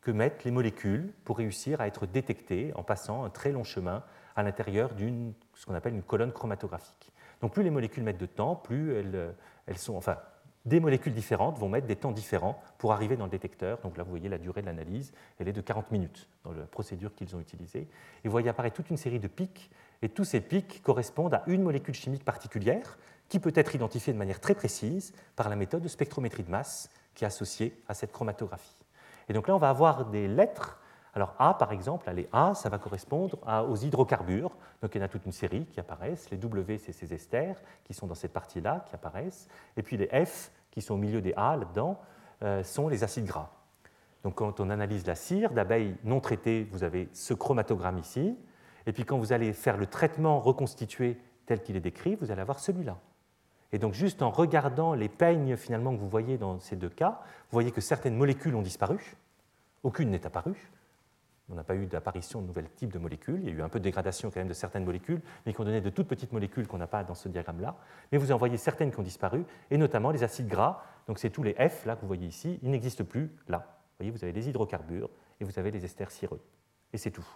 [0.00, 4.02] que mettent les molécules pour réussir à être détectées en passant un très long chemin
[4.36, 7.12] à l'intérieur d'une ce qu'on appelle une colonne chromatographique.
[7.40, 9.34] Donc plus les molécules mettent de temps, plus elles,
[9.66, 10.18] elles sont, enfin,
[10.64, 13.78] des molécules différentes vont mettre des temps différents pour arriver dans le détecteur.
[13.82, 16.64] Donc là, vous voyez la durée de l'analyse, elle est de 40 minutes dans la
[16.64, 17.86] procédure qu'ils ont utilisée.
[18.24, 21.42] Et vous voyez apparaître toute une série de pics et tous ces pics correspondent à
[21.46, 22.98] une molécule chimique particulière
[23.28, 26.90] qui peut être identifiée de manière très précise par la méthode de spectrométrie de masse
[27.14, 28.76] qui est associée à cette chromatographie.
[29.28, 30.78] Et donc là, on va avoir des lettres.
[31.14, 34.50] Alors A, par exemple, les A, ça va correspondre aux hydrocarbures.
[34.82, 36.30] Donc il y en a toute une série qui apparaissent.
[36.30, 39.48] Les W, c'est ces esters qui sont dans cette partie-là qui apparaissent.
[39.76, 42.00] Et puis les F, qui sont au milieu des A là-dedans,
[42.42, 43.50] euh, sont les acides gras.
[44.24, 48.36] Donc quand on analyse la cire d'abeilles non traitée, vous avez ce chromatogramme ici.
[48.86, 52.40] Et puis quand vous allez faire le traitement reconstitué tel qu'il est décrit, vous allez
[52.40, 52.98] avoir celui-là.
[53.72, 57.20] Et donc juste en regardant les peignes finalement que vous voyez dans ces deux cas,
[57.50, 59.16] vous voyez que certaines molécules ont disparu,
[59.82, 60.70] aucune n'est apparue.
[61.50, 63.40] On n'a pas eu d'apparition de nouveaux types de molécules.
[63.42, 65.60] Il y a eu un peu de dégradation quand même de certaines molécules, mais qui
[65.60, 67.76] ont donné de toutes petites molécules qu'on n'a pas dans ce diagramme-là.
[68.10, 70.82] Mais vous en voyez certaines qui ont disparu, et notamment les acides gras.
[71.06, 73.58] Donc c'est tous les F là que vous voyez ici, ils n'existent plus là.
[73.58, 76.40] Vous voyez, vous avez les hydrocarbures et vous avez les esters cireux.
[76.92, 77.26] Et c'est tout.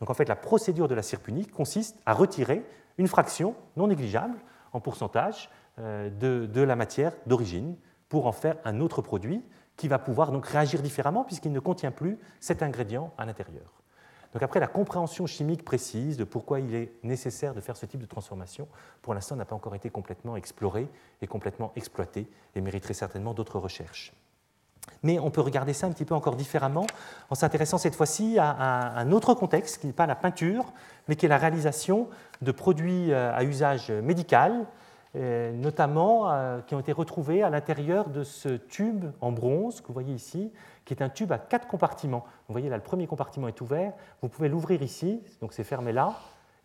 [0.00, 2.64] Donc en fait, la procédure de la cire punique consiste à retirer
[2.98, 4.38] une fraction non négligeable
[4.72, 5.48] en pourcentage
[5.78, 7.76] euh, de, la matière d'origine
[8.08, 9.42] pour en faire un autre produit
[9.76, 13.82] qui va pouvoir donc réagir différemment puisqu'il ne contient plus cet ingrédient à l'intérieur.
[14.32, 18.00] Donc après la compréhension chimique précise de pourquoi il est nécessaire de faire ce type
[18.00, 18.66] de transformation,
[19.02, 20.88] pour l'instant n'a pas encore été complètement explorée
[21.20, 24.14] et complètement exploitée et mériterait certainement d'autres recherches.
[25.02, 26.86] Mais on peut regarder ça un petit peu encore différemment
[27.30, 30.72] en s'intéressant cette fois-ci à, un autre contexte qui n'est pas la peinture,
[31.08, 32.08] mais qui est la réalisation
[32.40, 34.66] de produits euh, à usage médical,
[35.14, 39.92] notamment euh, qui ont été retrouvés à l'intérieur de ce tube en bronze que vous
[39.92, 40.52] voyez ici,
[40.84, 42.24] qui est un tube à quatre compartiments.
[42.48, 45.92] Vous voyez là, le premier compartiment est ouvert, vous pouvez l'ouvrir ici, donc c'est fermé
[45.92, 46.14] là,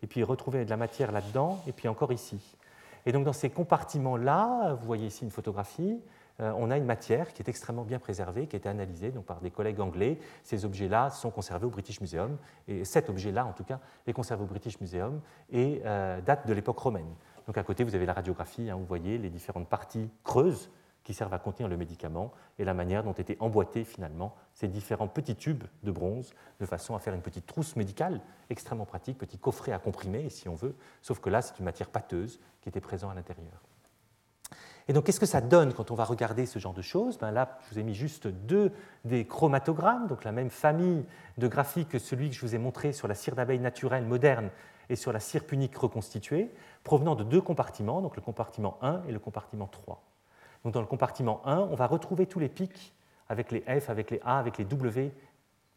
[0.02, 2.56] et puis retrouver de la matière là-dedans, et puis encore ici.
[3.04, 6.00] Et donc dans ces compartiments-là, vous voyez ici une photographie,
[6.40, 9.24] euh, on a une matière qui est extrêmement bien préservée, qui a été analysée donc,
[9.24, 10.18] par des collègues anglais.
[10.44, 12.36] Ces objets-là sont conservés au British Museum,
[12.68, 16.52] et cet objet-là, en tout cas, est conservé au British Museum et euh, date de
[16.52, 17.12] l'époque romaine.
[17.48, 20.70] Donc à côté, vous avez la radiographie, hein, vous voyez les différentes parties creuses
[21.02, 25.08] qui servent à contenir le médicament et la manière dont étaient emboîtés finalement ces différents
[25.08, 29.38] petits tubes de bronze de façon à faire une petite trousse médicale extrêmement pratique, petit
[29.38, 32.82] coffret à comprimer si on veut, sauf que là c'est une matière pâteuse qui était
[32.82, 33.62] présente à l'intérieur.
[34.86, 37.18] Et donc, qu'est-ce que ça donne quand on va regarder ce genre de choses?
[37.18, 38.72] Ben Là, je vous ai mis juste deux
[39.04, 41.04] des chromatogrammes, donc la même famille
[41.36, 44.50] de graphiques que celui que je vous ai montré sur la cire d'abeille naturelle moderne
[44.90, 46.50] et sur la cire punique reconstituée,
[46.84, 50.02] provenant de deux compartiments, donc le compartiment 1 et le compartiment 3.
[50.64, 52.94] Donc, dans le compartiment 1, on va retrouver tous les pics
[53.28, 55.12] avec les F, avec les A, avec les W,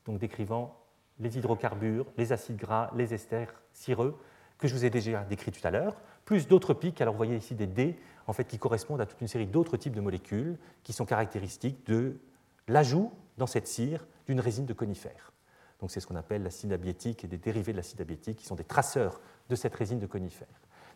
[0.05, 0.75] donc décrivant
[1.19, 4.19] les hydrocarbures, les acides gras, les esters cireux,
[4.57, 5.95] que je vous ai déjà décrits tout à l'heure,
[6.25, 7.01] plus d'autres pics.
[7.01, 7.97] Alors vous voyez ici des D
[8.27, 11.85] en fait, qui correspondent à toute une série d'autres types de molécules qui sont caractéristiques
[11.87, 12.19] de
[12.67, 15.33] l'ajout dans cette cire d'une résine de conifère.
[15.81, 18.55] Donc c'est ce qu'on appelle l'acide abietique et des dérivés de l'acide abietique qui sont
[18.55, 20.47] des traceurs de cette résine de conifère.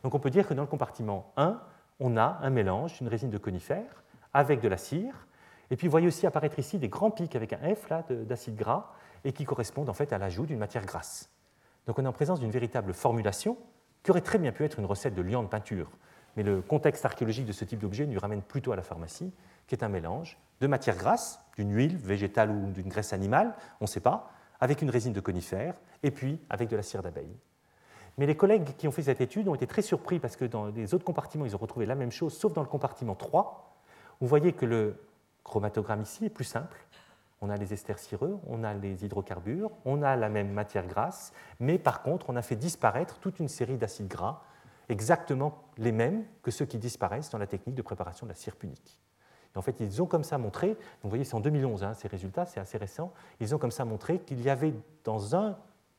[0.03, 1.59] Donc on peut dire que dans le compartiment 1,
[1.99, 5.27] on a un mélange d'une résine de conifère avec de la cire.
[5.71, 8.93] Et puis vous voyez aussi apparaître ici des grands pics avec un F d'acide gras
[9.23, 11.29] et qui correspondent en fait à l'ajout d'une matière grasse.
[11.87, 13.57] Donc on est en présence d'une véritable formulation
[14.03, 15.89] qui aurait très bien pu être une recette de liant de peinture
[16.35, 19.31] mais le contexte archéologique de ce type d'objet nous ramène plutôt à la pharmacie,
[19.67, 23.85] qui est un mélange de matière grasse, d'une huile végétale ou d'une graisse animale, on
[23.85, 27.35] ne sait pas, avec une résine de conifère, et puis avec de la cire d'abeille.
[28.17, 30.67] Mais les collègues qui ont fait cette étude ont été très surpris parce que dans
[30.67, 33.75] les autres compartiments, ils ont retrouvé la même chose, sauf dans le compartiment 3.
[34.21, 34.95] Vous voyez que le
[35.43, 36.85] chromatogramme ici est plus simple.
[37.41, 41.33] On a les esters cireux, on a les hydrocarbures, on a la même matière grasse,
[41.59, 44.41] mais par contre, on a fait disparaître toute une série d'acides gras
[44.87, 48.55] exactement les mêmes que ceux qui disparaissent dans la technique de préparation de la cire
[48.55, 48.99] punique.
[49.55, 52.45] En fait, ils ont comme ça montré, vous voyez, c'est en 2011, hein, ces résultats,
[52.45, 55.57] c'est assez récent, ils ont comme ça montré qu'il y avait dans un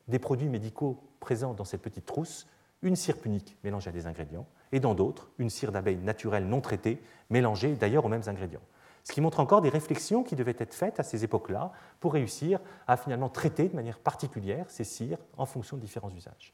[0.09, 2.47] des produits médicaux présents dans cette petite trousse
[2.83, 6.61] une cire punique mélangée à des ingrédients, et dans d'autres, une cire d'abeille naturelle non
[6.61, 8.61] traitée, mélangée d'ailleurs aux mêmes ingrédients.
[9.05, 12.61] Ce qui montre encore des réflexions qui devaient être faites à ces époques-là pour réussir
[12.87, 16.53] à finalement traiter de manière particulière ces cires en fonction de différents usages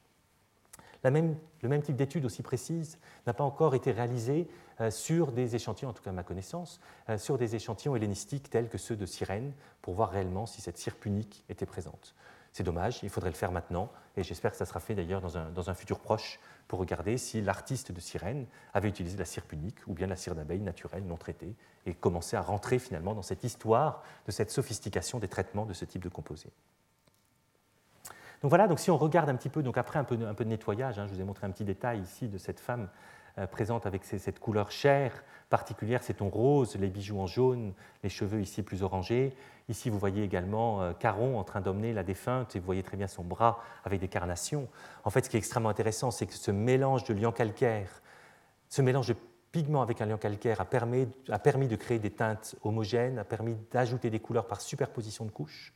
[1.10, 4.48] le même type d'étude aussi précise n'a pas encore été réalisé
[4.80, 8.50] euh, sur des échantillons, en tout cas à ma connaissance, euh, sur des échantillons hellénistiques
[8.50, 12.14] tels que ceux de Cyrène, pour voir réellement si cette cire punique était présente.
[12.52, 15.70] C'est dommage, il faudrait le faire maintenant, et j'espère que ça sera fait d'ailleurs dans
[15.70, 16.38] un, futur proche
[16.68, 20.34] pour regarder si l'artiste de Cyrène avait utilisé la cire punique ou bien la cire
[20.34, 21.54] d'abeille naturelle non traitée,
[21.86, 25.84] et commencer à rentrer finalement dans cette histoire de cette sophistication des traitements de ce
[25.84, 26.52] type de composés.
[28.42, 30.98] Donc voilà, donc si on regarde un petit peu, donc après un peu, de nettoyage,
[30.98, 32.88] hein, je vous ai montré un petit détail ici de cette femme
[33.38, 35.12] euh, présente avec cette couleur chair
[35.48, 39.36] particulière, c'est ton rose, les bijoux en jaune, les cheveux ici plus orangés.
[39.68, 42.96] Ici, vous voyez également euh, Caron en train d'emmener la défunte et vous voyez très
[42.96, 44.66] bien son bras avec des carnations.
[45.04, 48.02] En fait, ce qui est extrêmement intéressant, c'est que ce mélange de liant calcaire,
[48.68, 49.16] ce mélange de
[49.52, 51.06] pigments avec un liant calcaire a permis
[51.68, 55.74] de créer des teintes homogènes, a permis d'ajouter des couleurs par superposition de couches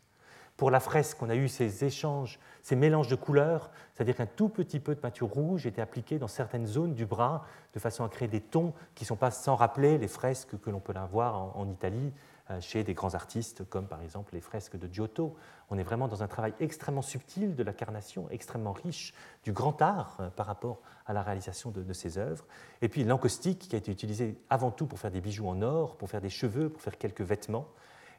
[0.56, 4.48] Pour la fresque, on a eu ces échanges, ces mélanges de couleurs, c'est-à-dire qu'un tout
[4.48, 8.08] petit peu de peinture rouge était appliqué dans certaines zones du bras de façon à
[8.08, 11.58] créer des tons qui ne sont pas sans rappeler les fresques que l'on peut avoir
[11.58, 12.10] en, Italie
[12.50, 15.36] euh, chez des grands artistes comme par exemple les fresques de Giotto.
[15.68, 19.12] On est vraiment dans un travail extrêmement subtil de la carnation, extrêmement riche
[19.44, 22.46] du grand art euh, par rapport à la réalisation de, de ces œuvres.
[22.80, 25.96] Et puis l'encaustique qui a été utilisé avant tout pour faire des bijoux en or,
[25.96, 27.68] pour faire des cheveux, pour faire quelques vêtements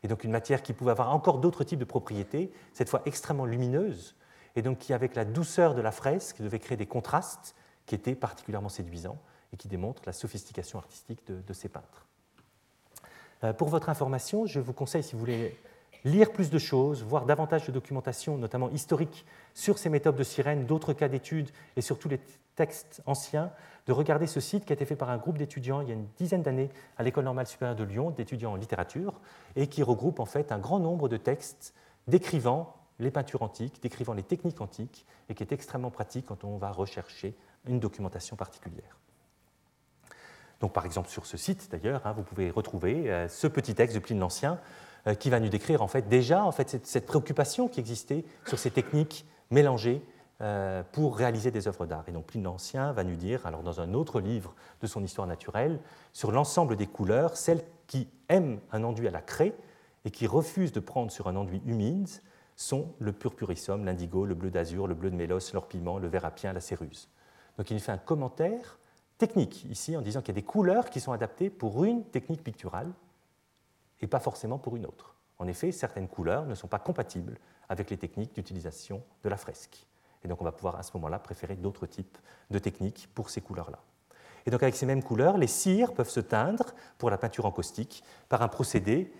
[0.04, 3.46] et donc une matière qui pouvait avoir encore d'autres types de propriétés, cette fois extrêmement
[3.46, 4.16] lumineuse,
[4.56, 7.56] et donc qui, avec la douceur de la fresque, devait créer des contrastes
[7.86, 9.20] qui étaient particulièrement séduisants
[9.54, 12.06] et qui démontrent la sophistication artistique de, ces peintres.
[13.44, 15.58] Euh, pour votre information, je vous conseille, si vous voulez
[16.04, 20.66] lire plus de choses, voir davantage de documentation, notamment historique, sur ces méthodes de sirène,
[20.66, 22.20] d'autres cas d'études et sur tous les
[22.56, 23.52] textes anciens,
[23.86, 25.94] de regarder ce site qui a été fait par un groupe d'étudiants il y a
[25.94, 29.22] une dizaine d'années à l'École normale supérieure de Lyon, d'étudiants en littérature,
[29.56, 31.74] et qui regroupe en fait un grand nombre de textes
[32.08, 36.58] décrivant les peintures antiques, décrivant les techniques antiques, et qui est extrêmement pratique quand on
[36.58, 37.36] va rechercher
[37.68, 38.98] une documentation particulière.
[40.60, 43.96] Donc, par exemple, sur ce site, d'ailleurs, hein, vous pouvez retrouver euh, ce petit texte
[43.96, 44.60] de Pline l'Ancien
[45.15, 48.72] qui va nous décrire en fait, déjà en fait, cette, préoccupation qui existait sur ces
[48.72, 50.02] techniques mélangées
[50.41, 52.04] euh, pour réaliser des œuvres d'art.
[52.08, 55.28] Et donc Pline l'Ancien va nous dire, alors dans un autre livre de son histoire
[55.28, 55.80] naturelle,
[56.13, 59.56] sur l'ensemble des couleurs, celles qui aiment un enduit à la craie
[60.06, 62.10] et qui refusent de prendre sur un enduit humide
[62.56, 66.54] sont le purpurissum, l'indigo, le bleu d'azur, le bleu de mélos, l'orpiment, le vert apien,
[66.54, 67.10] la céruse.
[67.58, 68.78] Donc il nous fait un commentaire
[69.17, 72.43] technique ici en disant qu'il y a des couleurs qui sont adaptées pour une technique
[72.43, 72.91] picturale
[74.02, 75.16] et pas forcément pour une autre.
[75.40, 77.38] En effet, certaines couleurs ne sont pas compatibles
[77.70, 79.86] avec les techniques d'utilisation de la fresque.
[80.24, 82.18] Et donc on va pouvoir à ce moment-là préférer d'autres types
[82.50, 83.80] de techniques pour ces couleurs-là.
[84.46, 87.52] Et donc avec ces mêmes couleurs, les cires peuvent se teindre pour la peinture en
[87.52, 89.12] caustique par un procédé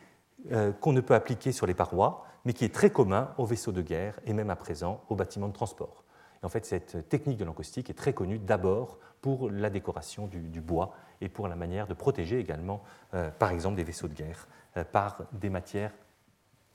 [0.52, 3.74] euh, qu'on ne peut appliquer sur les parois, mais qui est très commun aux vaisseaux
[3.74, 6.06] de guerre et même à présent aux bâtiments de transport.
[6.42, 10.62] Et en fait, cette technique de l'encaustique est très connue d'abord pour la décoration du,
[10.62, 14.48] bois et pour la manière de protéger également, euh, par exemple, des vaisseaux de guerre
[14.78, 15.92] euh, par des matières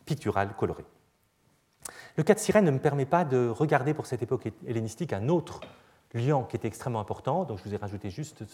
[0.04, 0.84] picturales colorées.
[2.16, 5.28] Le cas de Sirène ne me permet pas de regarder pour cette époque hellénistique un
[5.28, 5.60] autre
[6.14, 8.44] liant qui était extrêmement important, donc je vous ai rajouté juste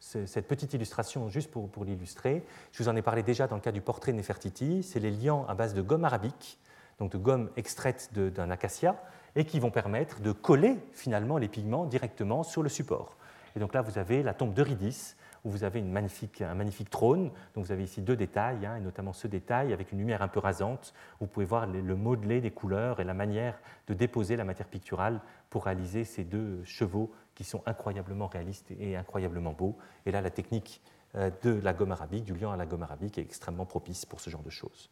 [0.00, 2.44] cette petite illustration juste pour, l'illustrer.
[2.72, 5.10] Je vous en ai parlé déjà dans le cas du portrait de Nefertiti, c'est les
[5.10, 6.58] liants à base de gomme arabique,
[6.98, 8.96] donc de gomme extraite d'un acacia,
[9.34, 13.16] et qui vont permettre de coller finalement les pigments directement sur le support.
[13.56, 17.30] Et donc là, vous avez la tombe d'Eurydice, où vous avez un magnifique trône.
[17.54, 20.28] Donc vous avez ici deux détails, hein, et notamment ce détail avec une lumière un
[20.28, 20.92] peu rasante.
[21.20, 25.20] Vous pouvez voir le modelé des couleurs et la manière de déposer la matière picturale
[25.48, 29.78] pour réaliser ces deux chevaux qui sont incroyablement réalistes et incroyablement beaux.
[30.04, 30.82] Et là, la technique
[31.14, 34.20] euh, de la gomme arabique, du lion à la gomme arabique, est extrêmement propice pour
[34.20, 34.90] ce genre de choses.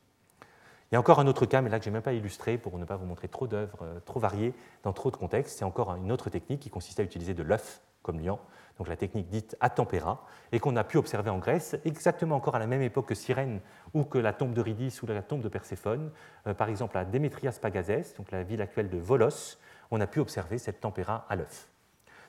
[0.91, 2.59] Il y a encore un autre cas, mais là que je n'ai même pas illustré
[2.59, 5.59] pour ne pas vous montrer trop d'œuvres euh, trop variées dans trop de contextes.
[5.59, 8.39] C'est encore une autre technique qui consiste à utiliser de l'œuf comme liant
[8.79, 12.57] donc la technique dite à tempéra, et qu'on a pu observer en Grèce, exactement encore
[12.57, 13.61] à la même époque que Cyrène
[13.93, 16.11] ou que la tombe d'Eurydice ou la tombe de Perséphone.
[16.47, 19.59] Euh, par exemple, à Démétrias Pagazès, donc la ville actuelle de Volos,
[19.91, 21.69] on a pu observer cette tempéra à l'œuf.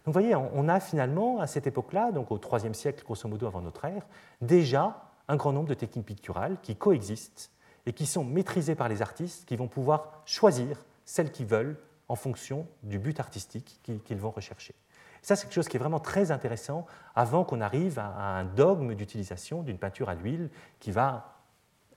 [0.05, 3.47] Donc vous voyez, on a finalement, à cette époque-là, donc au IIIe siècle, grosso modo
[3.47, 4.05] avant notre ère,
[4.39, 7.49] déjà un grand nombre de techniques picturales qui coexistent
[7.87, 12.15] et qui sont maîtrisées par les artistes qui vont pouvoir choisir celles qu'ils veulent en
[12.15, 14.75] fonction du but artistique qu'ils vont rechercher.
[15.25, 16.85] Ça, c'est quelque chose qui est vraiment très intéressant
[17.15, 21.33] avant qu'on arrive à un dogme d'utilisation d'une peinture à l'huile qui va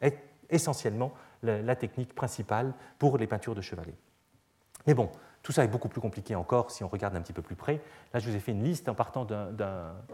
[0.00, 1.12] être essentiellement
[1.42, 3.92] la technique principale pour les peintures de chevalet.
[4.86, 5.10] Mais bon,
[5.42, 7.82] tout ça est beaucoup plus compliqué encore si on regarde un petit peu plus près.
[8.14, 9.26] Là, je vous ai fait une liste en partant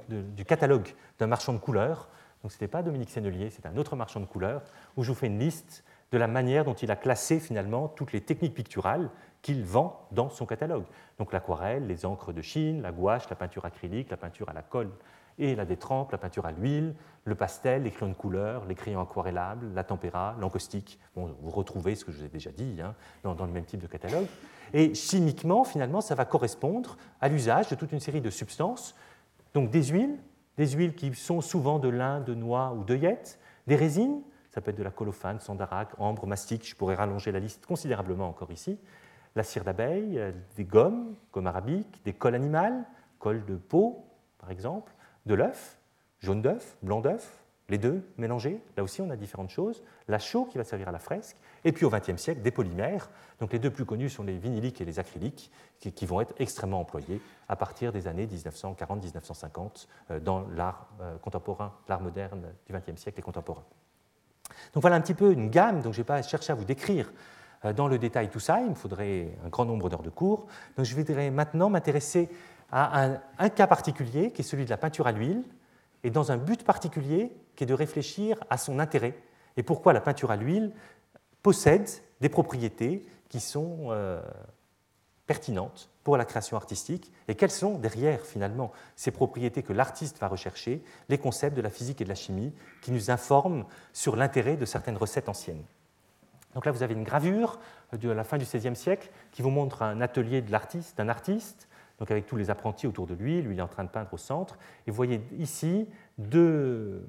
[0.08, 0.88] du catalogue
[1.20, 2.08] d'un marchand de couleurs.
[2.42, 4.64] Donc, ce n'était pas Dominique Sennelier, c'est un autre marchand de couleurs,
[4.96, 8.12] où je vous fais une liste de la manière dont il a classé finalement toutes
[8.12, 9.10] les techniques picturales
[9.42, 10.84] qu'il vend dans son catalogue.
[11.18, 14.62] Donc l'aquarelle, les encres de Chine, la gouache, la peinture acrylique, la peinture à la
[14.62, 14.92] colle
[15.40, 19.00] et la détrempe, la peinture à l'huile, le pastel, les crayons de couleur, les crayons
[19.00, 21.00] aquarellables, la tempéra, l'encaustique.
[21.16, 23.80] Bon, vous retrouvez ce que je vous ai déjà dit hein, dans, le même type
[23.80, 24.28] de catalogue.
[24.72, 28.94] Et chimiquement, finalement, ça va correspondre à l'usage de toute une série de substances,
[29.52, 30.16] donc des huiles,
[30.58, 34.22] des huiles qui sont souvent de lin, de noix ou d'œillettes, des résines,
[34.54, 38.28] ça peut être de la colophane, sandarac, ambre, mastic, je pourrais rallonger la liste considérablement
[38.28, 38.78] encore ici,
[39.34, 42.84] la cire d'abeille, euh, des gommes, gomme arabique, des colles animales,
[43.18, 44.06] colle de peau,
[44.38, 44.92] par exemple,
[45.26, 45.80] de l'œuf,
[46.20, 48.62] jaune d'œuf, blanc d'œuf, les deux mélangés.
[48.76, 49.82] Là aussi, on a différentes choses.
[50.06, 51.36] La chaux qui va servir à la fresque.
[51.64, 53.08] Et puis au XXe siècle, des polymères.
[53.40, 56.80] Donc les deux plus connus sont les vinyliques et les acryliques, qui, vont être extrêmement
[56.80, 63.00] employés à partir des années 1940-1950 euh, dans l'art euh, contemporain, l'art moderne du XXe
[63.00, 63.64] siècle et contemporain.
[64.72, 66.64] Donc voilà un petit peu une gamme, donc je ne vais pas chercher à vous
[66.64, 67.12] décrire
[67.76, 70.46] dans le détail tout ça, il me faudrait un grand nombre d'heures de cours.
[70.76, 72.28] Donc je vais maintenant m'intéresser
[72.70, 73.08] à
[73.38, 75.44] un, cas particulier qui est celui de la peinture à l'huile,
[76.02, 79.14] et dans un but particulier qui est de réfléchir à son intérêt
[79.56, 80.72] et pourquoi la peinture à l'huile
[81.42, 81.88] possède
[82.20, 84.20] des propriétés qui sont euh,
[85.26, 90.28] pertinentes pour la création artistique et quelles sont derrière finalement ces propriétés que l'artiste va
[90.28, 92.52] rechercher, les concepts de la physique et de la chimie
[92.82, 95.64] qui nous informent sur l'intérêt de certaines recettes anciennes.
[96.54, 97.58] Donc là, vous avez une gravure
[97.92, 101.68] de la fin du XVIe siècle qui vous montre un atelier de l'artiste, d'un artiste,
[101.98, 104.12] donc avec tous les apprentis autour de lui, lui il est en train de peindre
[104.12, 104.58] au centre.
[104.86, 105.88] Et vous voyez ici
[106.18, 107.08] deux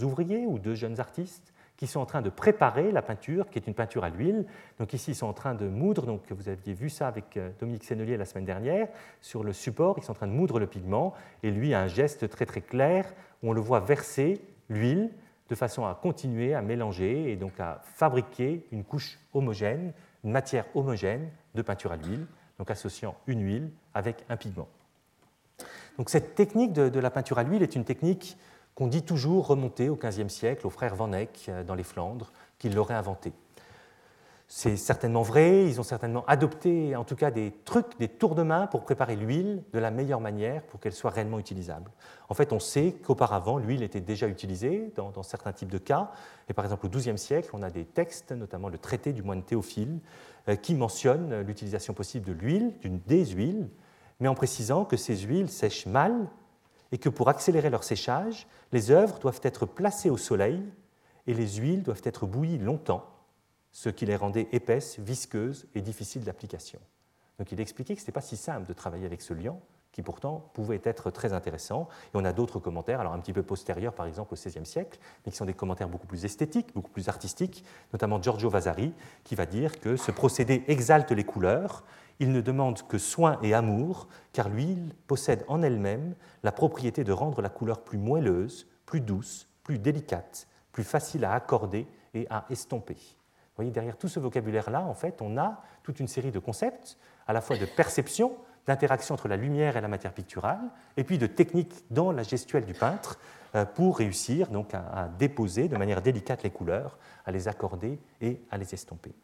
[0.00, 3.66] ouvriers ou deux jeunes artistes qui sont en train de préparer la peinture, qui est
[3.66, 4.44] une peinture à l'huile.
[4.78, 7.48] Donc ici, ils sont en train de moudre, donc vous aviez vu ça avec euh,
[7.58, 8.86] Dominique Sennelier la semaine dernière,
[9.22, 11.86] sur le support, ils sont en train de moudre le pigment, et lui a un
[11.86, 13.10] geste très très clair
[13.42, 15.08] où on le voit verser l'huile
[15.48, 20.66] de façon à continuer à mélanger et donc à fabriquer une couche homogène, une matière
[20.74, 22.26] homogène de peinture à l'huile,
[22.58, 24.68] donc associant une huile avec un pigment.
[25.96, 28.36] Donc cette technique de la peinture à l'huile est une technique
[28.74, 32.32] qu'on dit toujours remonter au XVe siècle aux frères Van Eyck euh, dans les Flandres,
[32.58, 33.32] qui l'auraient inventé.
[34.52, 38.42] C'est certainement vrai, ils ont certainement adopté en tout cas des trucs, des tours de
[38.42, 41.92] main pour préparer l'huile de la meilleure manière pour qu'elle soit réellement utilisable.
[42.28, 46.10] En fait, on sait qu'auparavant, l'huile était déjà utilisée dans, certains types de cas.
[46.48, 49.44] Et par exemple, au XIIe siècle, on a des textes, notamment le traité du moine
[49.44, 50.00] Théophile,
[50.48, 53.68] euh, qui mentionne l'utilisation possible de l'huile, d'une des huiles,
[54.18, 56.26] mais en précisant que ces huiles sèchent mal
[56.92, 60.62] et que pour accélérer leur séchage, les œuvres doivent être placées au soleil
[61.26, 63.06] et les huiles doivent être bouillies longtemps,
[63.72, 66.80] ce qui les rendait épaisses, visqueuses et difficiles d'application.
[67.38, 69.60] Donc il expliquait que ce n'était pas si simple de travailler avec ce liant,
[69.92, 71.88] qui pourtant pouvait être très intéressant.
[72.06, 74.98] Et on a d'autres commentaires, alors un petit peu postérieurs par exemple au XVIe siècle,
[75.24, 78.92] mais qui sont des commentaires beaucoup plus esthétiques, beaucoup plus artistiques, notamment Giorgio Vasari,
[79.24, 81.84] qui va dire que ce procédé exalte les couleurs
[82.20, 87.12] il ne demande que soin et amour, car l'huile possède en elle-même la propriété de
[87.12, 92.44] rendre la couleur plus moelleuse, plus douce, plus délicate, plus facile à accorder et à
[92.50, 92.94] estomper.
[92.94, 96.98] Vous voyez, derrière tout ce vocabulaire-là, en fait, on a toute une série de concepts,
[97.26, 101.18] à la fois de perception, d'interaction entre la lumière et la matière picturale, et puis
[101.18, 103.18] de techniques dans la gestuelle du peintre
[103.54, 108.42] euh, pour réussir donc à déposer de manière délicate les couleurs, à les accorder et
[108.50, 109.14] à les estomper.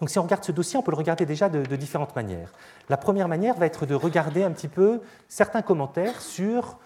[0.00, 2.52] Donc si on regarde ce dossier, on peut le regarder déjà de, différentes manières.
[2.88, 6.78] La première manière va être de regarder un petit peu certains commentaires sur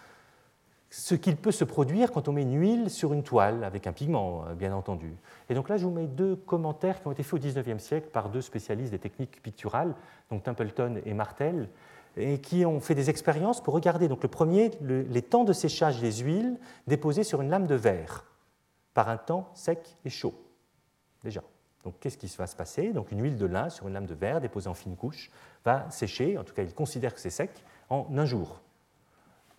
[0.91, 3.93] ce qu'il peut se produire quand on met une huile sur une toile, avec un
[3.93, 5.13] pigment, euh, bien entendu.
[5.51, 8.09] Et donc là, je vous mets deux commentaires qui ont été faits au XIXe siècle
[8.13, 9.95] par deux spécialistes des techniques picturales,
[10.31, 11.69] donc Templeton et Martel,
[12.17, 16.01] et qui ont fait des expériences pour regarder, donc le premier, les temps de séchage
[16.01, 18.25] des huiles déposées sur une lame de verre,
[18.95, 20.35] par un temps sec et chaud,
[21.23, 21.43] déjà.
[21.87, 22.93] Donc qu'est-ce qui va se passer?
[22.93, 25.31] Donc une huile de lin sur une lame de verre déposée en fine couche
[25.65, 28.61] va sécher, en tout cas il considère que c'est sec, en un jour.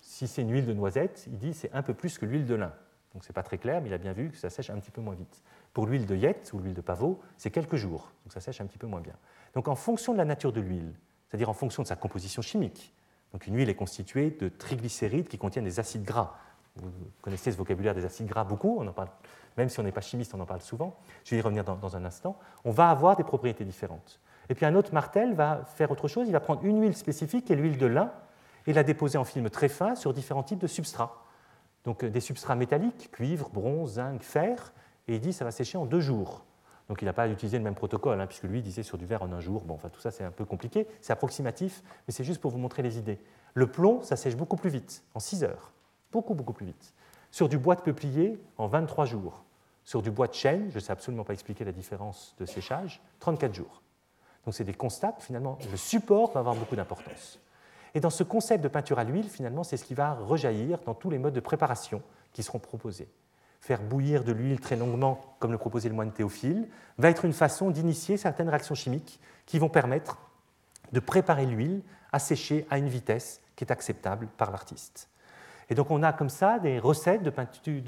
[0.02, 2.54] Si c'est une huile de noisette, il dit c'est un peu plus que l'huile de
[2.54, 2.74] lin.
[3.14, 4.90] Donc c'est pas très clair, mais il a bien vu que ça sèche un petit
[4.90, 5.42] peu moins vite.
[5.72, 8.66] Pour l'huile de yette ou l'huile de pavot, c'est quelques jours, donc ça sèche un
[8.66, 9.16] petit peu moins bien.
[9.54, 10.92] Donc en fonction de la nature de l'huile,
[11.28, 12.92] c'est-à-dire en fonction de sa composition chimique,
[13.32, 16.36] donc une huile est constituée de triglycérides qui contiennent des acides gras.
[16.80, 16.90] Vous
[17.22, 19.08] connaissez ce vocabulaire des acides gras beaucoup, on en parle
[19.58, 21.96] même si on n'est pas chimiste, on en parle souvent, je vais y revenir dans,
[21.96, 24.20] un instant, on va avoir des propriétés différentes.
[24.48, 27.46] Et puis un autre Martel va faire autre chose, il va prendre une huile spécifique,
[27.46, 28.12] qui est l'huile de lin,
[28.66, 31.24] et la déposer en film très fin sur différents types de substrats.
[31.84, 34.72] Donc euh, des substrats métalliques, cuivre, bronze, zinc, fer,
[35.08, 36.44] et il dit ça va sécher en deux jours.
[36.88, 39.22] Donc il n'a pas utilisé le même protocole, hein, puisque lui disait sur du verre
[39.22, 39.64] en un jour.
[39.64, 42.58] Bon, enfin tout ça c'est un peu compliqué, c'est approximatif, mais c'est juste pour vous
[42.58, 43.18] montrer les idées.
[43.54, 45.72] Le plomb, ça sèche beaucoup plus vite, en 6 heures,
[46.12, 46.94] beaucoup beaucoup plus vite.
[47.30, 49.44] Sur du bois de peuplier, en 23 jours.
[49.84, 53.00] Sur du bois de chêne, je ne sais absolument pas expliquer la différence de séchage,
[53.20, 53.82] 34 jours.
[54.44, 57.38] Donc c'est des constats, finalement, le support va avoir beaucoup d'importance.
[57.94, 60.94] Et dans ce concept de peinture à l'huile, finalement, c'est ce qui va rejaillir dans
[60.94, 62.02] tous les modes de préparation
[62.32, 63.08] qui seront proposés.
[63.60, 67.32] Faire bouillir de l'huile très longuement, comme le proposait le moine Théophile, va être une
[67.32, 70.18] façon d'initier certaines réactions chimiques qui vont permettre
[70.92, 71.82] de préparer l'huile
[72.12, 75.08] à sécher à une vitesse qui est acceptable par l'artiste.
[75.70, 77.30] Et donc on a comme ça des recettes de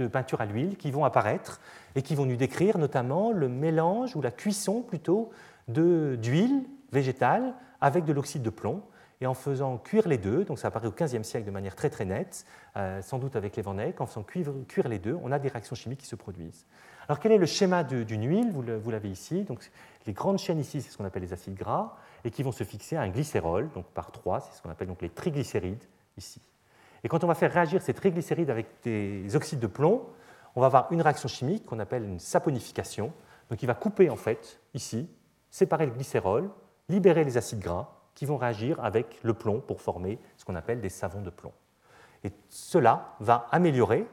[0.06, 1.60] peinture, à l'huile qui vont apparaître
[1.94, 5.30] et qui vont nous décrire notamment le mélange ou la cuisson plutôt
[5.68, 8.82] d'huile végétale avec de l'oxyde de plomb.
[9.22, 11.90] Et en faisant cuire les deux, donc ça apparaît au XVe siècle de manière très
[11.90, 12.46] très nette,
[12.78, 15.48] euh, sans doute avec les Van en faisant cuire, cuire, les deux, on a des
[15.48, 16.64] réactions chimiques qui se produisent.
[17.06, 18.50] Alors quel est le schéma d'une huile?
[18.50, 19.44] Vous l'avez ici.
[19.44, 19.70] Donc,
[20.06, 22.64] les grandes chaînes ici, c'est ce qu'on appelle les acides gras, et qui vont se
[22.64, 25.84] fixer à un glycérol, donc par trois, c'est ce qu'on appelle donc les triglycérides
[26.16, 26.40] ici.
[27.05, 30.07] Et quand on va faire réagir ces triglycérides avec des oxydes de plomb,
[30.55, 33.12] on va avoir une réaction chimique qu'on appelle une saponification.
[33.48, 35.09] Donc il va couper en fait ici
[35.51, 36.51] séparer le glycérol,
[36.88, 40.80] libérer les acides gras qui vont réagir avec le plomb pour former ce qu'on appelle
[40.80, 41.53] des savons de plomb.
[42.24, 44.07] Et cela va améliorer,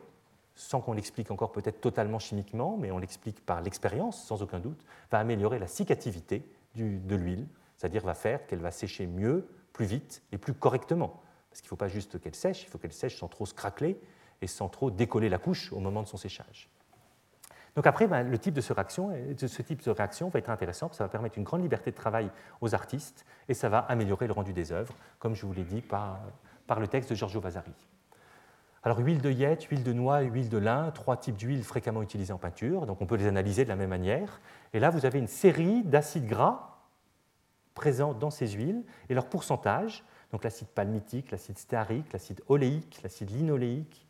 [0.55, 4.79] sans qu'on l'explique encore peut-être totalement chimiquement, mais on l'explique par l'expérience sans aucun doute,
[5.11, 10.23] va améliorer la cicativité de l'huile, c'est-à-dire va faire qu'elle va sécher mieux, plus vite
[10.31, 11.21] et plus correctement.
[11.57, 13.55] Parce qu'il ne faut pas juste qu'elle sèche, il faut qu'elle sèche sans trop se
[13.55, 13.99] craqueler
[14.43, 16.69] et sans trop décoller la couche au moment de son séchage.
[17.75, 20.91] Donc après, ben, le type de, ce réaction, ce type de réaction va être intéressant,
[20.93, 22.29] ça va permettre une grande liberté de travail
[22.61, 25.81] aux artistes et ça va améliorer le rendu des œuvres, comme je vous l'ai dit
[25.81, 26.19] par,
[26.67, 27.73] par le texte de Giorgio Vasari.
[28.83, 32.33] Alors huile de yette, huile de noix, huile de lin, trois types d'huiles fréquemment utilisées
[32.33, 34.41] en peinture, donc on peut les analyser de la même manière.
[34.73, 36.77] Et là, vous avez une série d'acides gras
[37.73, 43.31] présents dans ces huiles et leur pourcentage, donc l'acide palmitique, l'acide stéarique, l'acide oléique, l'acide
[43.31, 44.05] linoléique,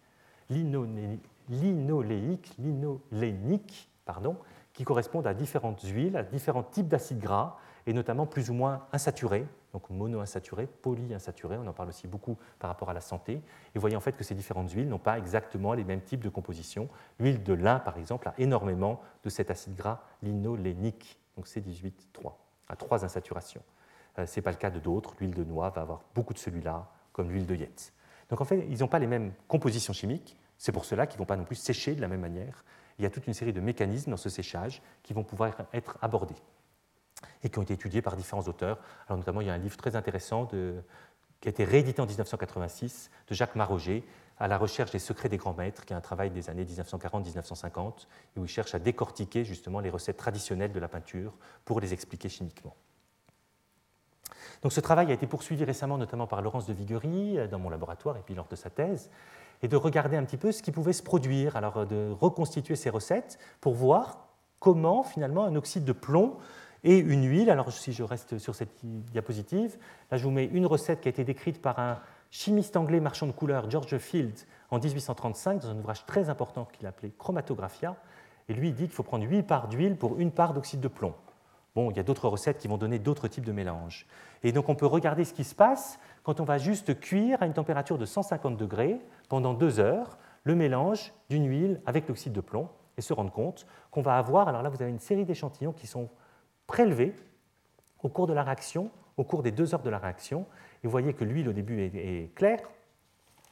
[0.49, 4.37] linoléique, linolénique, pardon,
[4.73, 8.85] qui correspondent à différentes huiles, à différents types d'acides gras, et notamment plus ou moins
[8.91, 13.33] insaturés, donc monoinsaturés, polyinsaturés, on en parle aussi beaucoup par rapport à la santé.
[13.33, 13.41] Et
[13.75, 16.29] vous voyez en fait que ces différentes huiles n'ont pas exactement les mêmes types de
[16.29, 16.89] composition.
[17.19, 22.33] L'huile de lin, par exemple, a énormément de cet acide gras linolénique, donc C18-3,
[22.67, 23.61] à trois insaturations.
[24.19, 25.15] Euh, Ce n'est pas le cas de d'autres.
[25.19, 27.93] L'huile de noix va avoir beaucoup de celui-là, comme l'huile de yette.
[28.29, 31.19] Donc en fait, ils n'ont pas les mêmes compositions chimiques, c'est pour cela qu'ils ne
[31.19, 32.63] vont pas non plus sécher de la même manière.
[32.99, 35.97] Il y a toute une série de mécanismes dans ce séchage qui vont pouvoir être
[36.01, 36.35] abordés
[37.43, 38.79] et qui ont été étudiés par différents auteurs.
[39.07, 43.11] Alors notamment, il y a un livre très intéressant qui a été réédité en 1986
[43.27, 44.03] de Jacques Maroger,
[44.39, 48.07] à la recherche des secrets des grands maîtres, qui est un travail des années 1940-1950,
[48.35, 51.33] et où il cherche à décortiquer justement les recettes traditionnelles de la peinture
[51.65, 52.75] pour les expliquer chimiquement.
[54.63, 57.69] Donc ce travail a été poursuivi récemment notamment par Laurence de Viguerie euh, dans mon
[57.69, 59.09] laboratoire et puis lors de sa thèse,
[59.63, 62.75] et de regarder un petit peu ce qui pouvait se produire, alors euh, de reconstituer
[62.75, 64.27] ces recettes pour voir
[64.59, 66.37] comment finalement un oxyde de plomb
[66.83, 69.77] et une huile, alors si je reste sur cette diapositive,
[70.11, 71.99] là je vous mets une recette qui a été décrite par un
[72.29, 74.37] chimiste anglais marchand de couleurs, George Field,
[74.69, 77.95] en 1835, dans un ouvrage très important qu'il appelait Chromatographia,
[78.49, 80.87] et lui il dit qu'il faut prendre 8 parts d'huile pour une part d'oxyde de
[80.87, 81.13] plomb.
[81.77, 84.07] Bon, il y a d'autres recettes qui vont donner d'autres types de mélanges.
[84.41, 87.45] Et donc on peut regarder ce qui se passe quand on va juste cuire à
[87.45, 88.99] une température de 150 degrés
[89.29, 92.67] pendant deux heures le mélange d'une huile avec l'oxyde de plomb
[92.97, 95.85] et se rendre compte qu'on va avoir, alors là vous avez une série d'échantillons qui
[95.85, 96.09] sont
[96.65, 97.13] prélevés
[98.01, 100.47] au cours de la réaction, au cours des deux heures de la réaction,
[100.83, 102.71] et vous voyez que l'huile au début est, claire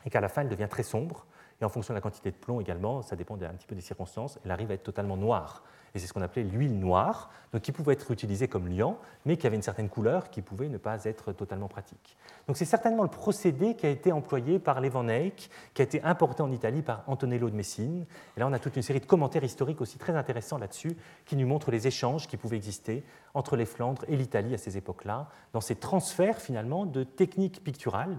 [0.03, 1.27] et qu'à la fin elle devient très sombre,
[1.61, 3.81] et en fonction de la quantité de plomb également, ça dépend un petit peu des
[3.81, 5.61] circonstances, elle arrive à être totalement noire
[5.95, 9.37] et c'est ce qu'on appelait l'huile noire, donc qui pouvait être utilisée comme liant, mais
[9.37, 12.17] qui avait une certaine couleur qui pouvait ne pas être totalement pratique.
[12.47, 16.03] Donc c'est certainement le procédé qui a été employé par Van Eyck, qui a été
[16.03, 18.05] importé en Italie par Antonello de Messine.
[18.35, 21.37] Et là, on a toute une série de commentaires historiques aussi très intéressants là-dessus, qui
[21.37, 25.29] nous montrent les échanges qui pouvaient exister entre les Flandres et l'Italie à ces époques-là,
[25.53, 28.17] dans ces transferts finalement de techniques picturales,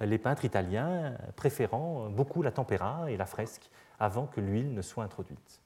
[0.00, 3.68] les peintres italiens préférant beaucoup la tempéra et la fresque
[3.98, 5.60] avant que l'huile ne soit introduite.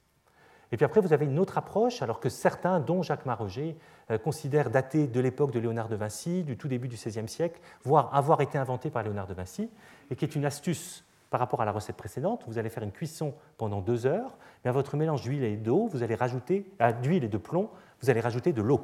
[0.72, 3.76] Et puis après, vous avez une autre approche, alors que certains, dont Jacques Maroger,
[4.10, 7.60] euh, considèrent dater de l'époque de Léonard de Vinci, du tout début du XVIe siècle,
[7.84, 9.70] voire avoir été inventé par Léonard de Vinci,
[10.10, 12.44] et qui est une astuce par rapport à la recette précédente.
[12.46, 15.88] Vous allez faire une cuisson pendant deux heures, mais à votre mélange d'huile et d'eau,
[15.88, 17.68] vous allez rajouter, euh, d'huile et de plomb,
[18.00, 18.80] vous allez rajouter de l'eau.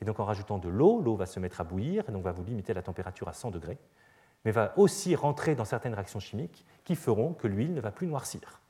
[0.00, 2.32] Et donc en rajoutant de l'eau, l'eau va se mettre à bouillir, et donc va
[2.32, 3.78] vous limiter la température à 100 degrés,
[4.44, 8.08] mais va aussi rentrer dans certaines réactions chimiques qui feront que l'huile ne va plus
[8.08, 8.60] noircir.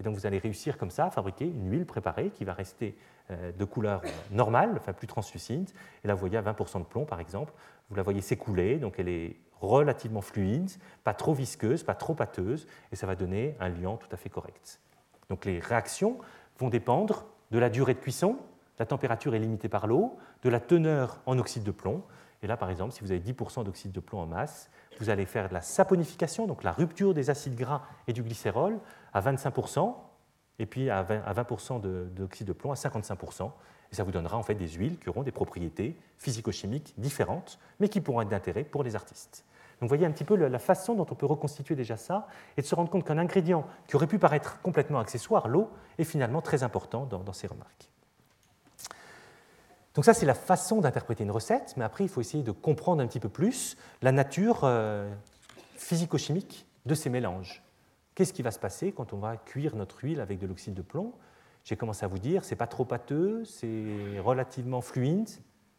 [0.00, 2.96] Et donc vous allez réussir comme ça à fabriquer une huile préparée qui va rester
[3.30, 5.70] euh, de couleur normale, enfin plus translucide.
[6.02, 7.52] Et là, vous voyez à 20% de plomb, par exemple,
[7.90, 10.70] vous la voyez s'écouler, donc elle est relativement fluide,
[11.04, 14.30] pas trop visqueuse, pas trop pâteuse, et ça va donner un liant tout à fait
[14.30, 14.80] correct.
[15.28, 16.18] Donc les réactions
[16.58, 18.38] vont dépendre de la durée de cuisson,
[18.78, 22.02] la température est limitée par l'eau, de la teneur en oxyde de plomb.
[22.42, 25.26] Et là, par exemple, si vous avez 10% d'oxyde de plomb en masse, vous allez
[25.26, 28.78] faire de la saponification, donc la rupture des acides gras et du glycérol,
[29.12, 29.94] à 25%,
[30.58, 31.80] et puis à 20%,
[32.12, 33.50] d'oxyde de, plomb à 55%.
[33.92, 37.88] Et ça vous donnera en fait des huiles qui auront des propriétés physico-chimiques différentes, mais
[37.88, 39.44] qui pourront être d'intérêt pour les artistes.
[39.80, 42.62] Donc vous voyez un petit peu la façon dont on peut reconstituer déjà ça et
[42.62, 46.42] de se rendre compte qu'un ingrédient qui aurait pu paraître complètement accessoire, l'eau, est finalement
[46.42, 47.90] très important dans, ces remarques.
[49.94, 53.02] Donc ça, c'est la façon d'interpréter une recette, mais après, il faut essayer de comprendre
[53.02, 55.10] un petit peu plus la nature euh,
[55.76, 57.62] physico-chimique de ces mélanges.
[58.20, 60.82] Qu'est-ce qui va se passer quand on va cuire notre huile avec de l'oxyde de
[60.82, 61.14] plomb?
[61.64, 65.30] J'ai commencé à vous dire, c'est pas trop pâteux, c'est relativement fluide,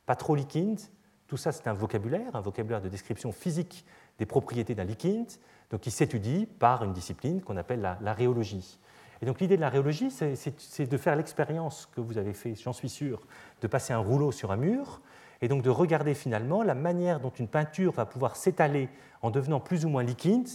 [0.07, 0.79] pas trop liquide.
[1.27, 3.85] Tout ça, c'est un vocabulaire, un vocabulaire de description physique
[4.17, 5.29] des propriétés d'un liquide,
[5.69, 8.79] donc qui s'étudie par une discipline qu'on appelle la, la, rhéologie.
[9.21, 12.73] Et donc l'idée de la rhéologie, c'est de faire l'expérience que vous avez fait, j'en
[12.73, 13.21] suis sûr,
[13.61, 14.99] de passer un rouleau sur un mur,
[15.41, 18.89] et donc de regarder finalement la manière dont une peinture va pouvoir s'étaler
[19.21, 20.49] en devenant plus ou moins liquide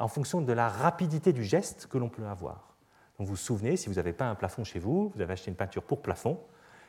[0.00, 2.74] en fonction de la rapidité du geste que l'on peut avoir.
[3.18, 5.56] Vous vous souvenez, si vous avez peint un plafond chez vous, vous avez acheté une
[5.56, 6.40] peinture pour plafond,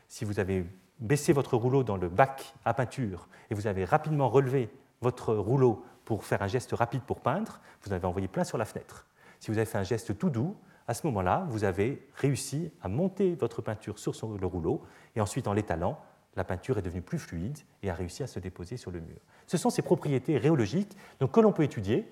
[0.07, 0.65] si vous avez
[0.99, 4.69] baissé votre rouleau dans le bac à peinture et vous avez rapidement relevé
[5.01, 8.65] votre rouleau pour faire un geste rapide pour peindre, vous avez envoyé plein sur la
[8.65, 9.07] fenêtre.
[9.39, 10.55] Si vous avez fait un geste tout doux,
[10.87, 14.81] à ce moment-là, vous avez réussi à monter votre peinture sur le rouleau
[15.15, 15.99] et ensuite en l'étalant,
[16.35, 19.17] la peinture est devenue plus fluide et a réussi à se déposer sur le mur.
[19.47, 22.07] Ce sont ces propriétés rhéologiques que l'on peut étudier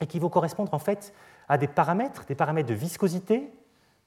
[0.00, 1.14] et qui vont correspondre en fait
[1.48, 3.50] à des paramètres, des paramètres de viscosité,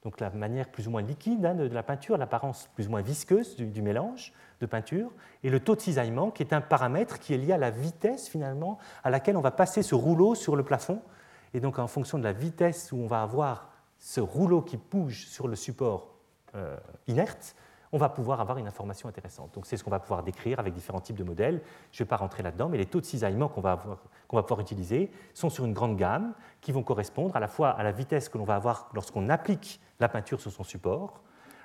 [0.02, 3.02] donc la manière plus ou moins liquide hein, de, la peinture, l'apparence plus ou moins
[3.02, 5.10] visqueuse du, mélange de peinture,
[5.42, 8.28] et le taux de cisaillement qui est un paramètre qui est lié à la vitesse
[8.28, 11.02] finalement à laquelle on va passer ce rouleau sur le plafond.
[11.52, 13.68] Et donc en fonction de la vitesse où on va avoir
[13.98, 16.14] ce rouleau qui bouge sur le support
[16.54, 16.76] euh,
[17.06, 17.54] inerte,
[17.92, 19.54] on va pouvoir avoir une information intéressante.
[19.54, 21.60] Donc c'est ce qu'on va pouvoir décrire avec différents types de modèles.
[21.90, 23.76] Je ne vais pas rentrer là-dedans, mais les taux de cisaillement qu'on va,
[24.32, 27.82] va, pouvoir utiliser sont sur une grande gamme qui vont correspondre à la fois à
[27.82, 31.20] la vitesse que l'on va avoir lorsqu'on applique la peinture sur son support,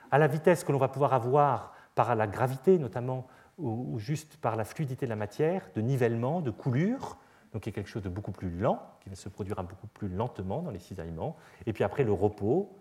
[0.09, 4.55] à la vitesse que l'on va pouvoir avoir par la gravité notamment, ou, juste par
[4.55, 7.17] la fluidité de la matière, de nivellement, de coulure,
[7.53, 10.09] donc qui est quelque chose de beaucoup plus lent, qui va se produire beaucoup plus
[10.09, 12.75] lentement dans les cisaillements, et puis après le repos,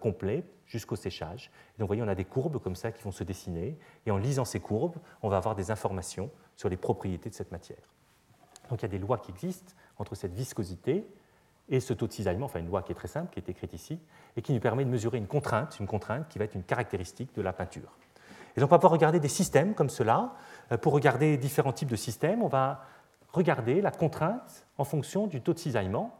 [0.00, 1.50] complet jusqu'au séchage.
[1.78, 4.18] donc, vous voyez, on a des courbes comme ça qui vont se dessiner, et en
[4.18, 7.92] lisant ces courbes, on va avoir des informations sur les propriétés de cette matière.
[8.68, 11.06] Donc, il y a des lois qui existent entre cette viscosité
[11.68, 13.72] et ce taux de cisaillement, enfin une loi qui est très simple, qui est écrite
[13.72, 14.00] ici,
[14.36, 17.34] et qui nous permet de mesurer une contrainte, une contrainte qui va être une caractéristique
[17.34, 17.96] de la peinture.
[18.56, 20.34] Et donc, on va pouvoir regarder des systèmes comme cela.
[20.72, 22.84] Euh, pour regarder différents types de systèmes, on va
[23.32, 26.19] regarder la contrainte en fonction du taux de cisaillement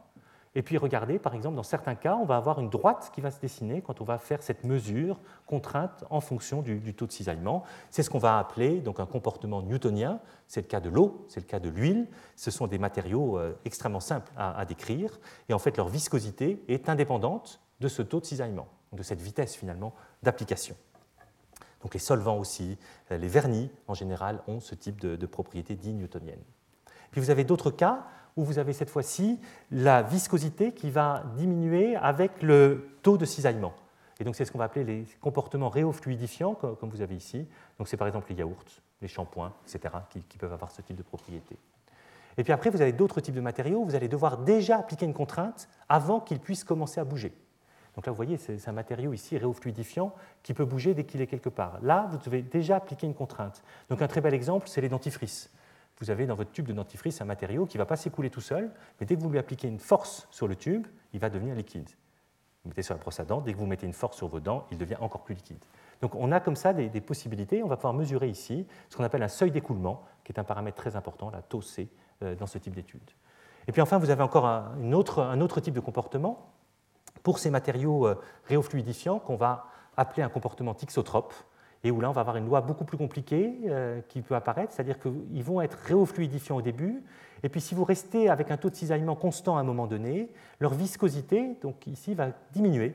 [0.53, 3.31] et puis regardez, par exemple, dans certains cas, on va avoir une droite qui va
[3.31, 7.63] se dessiner quand on va faire cette mesure contrainte en fonction du, taux de cisaillement.
[7.89, 10.19] C'est ce qu'on va appeler donc un comportement newtonien.
[10.47, 12.09] C'est le cas de l'eau, c'est le cas de l'huile.
[12.35, 15.19] Ce sont des matériaux euh, extrêmement simples à, décrire.
[15.47, 19.55] Et en fait, leur viscosité est indépendante de ce taux de cisaillement, de cette vitesse
[19.55, 20.75] finalement d'application.
[21.81, 22.77] Donc les solvants aussi,
[23.11, 26.43] euh, les vernis en général ont ce type de, de propriétés dites newtoniennes.
[27.11, 28.05] Puis vous avez d'autres cas
[28.37, 29.39] où vous avez cette fois-ci
[29.71, 33.73] la viscosité qui va diminuer avec le taux de cisaillement.
[34.19, 37.47] Et donc c'est ce qu'on va appeler les comportements réofluidifiants, comme vous avez ici.
[37.77, 38.65] Donc c'est par exemple les yaourts,
[39.01, 41.57] les shampoings, etc., qui, peuvent avoir ce type de propriété.
[42.37, 45.13] Et puis après, vous avez d'autres types de matériaux, vous allez devoir déjà appliquer une
[45.13, 47.33] contrainte avant qu'ils puissent commencer à bouger.
[47.95, 50.13] Donc là, vous voyez, c'est un matériau ici réofluidifiant
[50.43, 51.79] qui peut bouger dès qu'il est quelque part.
[51.81, 53.63] Là, vous devez déjà appliquer une contrainte.
[53.89, 55.51] Donc un très bel exemple, c'est les dentifrices
[56.01, 58.41] vous avez dans votre tube de dentifrice un matériau qui ne va pas s'écouler tout
[58.41, 61.55] seul, mais dès que vous lui appliquez une force sur le tube, il va devenir
[61.55, 61.89] liquide.
[62.63, 64.39] Vous mettez sur la brosse à dents, dès que vous mettez une force sur vos
[64.39, 65.63] dents, il devient encore plus liquide.
[66.01, 67.63] Donc on a comme ça des, possibilités.
[67.63, 70.77] On va pouvoir mesurer ici ce qu'on appelle un seuil d'écoulement, qui est un paramètre
[70.77, 71.87] très important, la taux C,
[72.23, 73.01] euh, dans ce type d'étude.
[73.67, 76.51] Et puis enfin, vous avez encore un, autre, un autre type de comportement
[77.21, 81.33] pour ces matériaux euh, réofluidifiants qu'on va appeler un comportement tixotrope
[81.83, 84.73] et où là, on va avoir une loi beaucoup plus compliquée euh, qui peut apparaître,
[84.73, 87.03] c'est-à-dire qu'ils vont être réofluidifiants au début,
[87.43, 90.29] et puis si vous restez avec un taux de cisaillement constant à un moment donné,
[90.59, 92.93] leur viscosité, donc ici, va diminuer.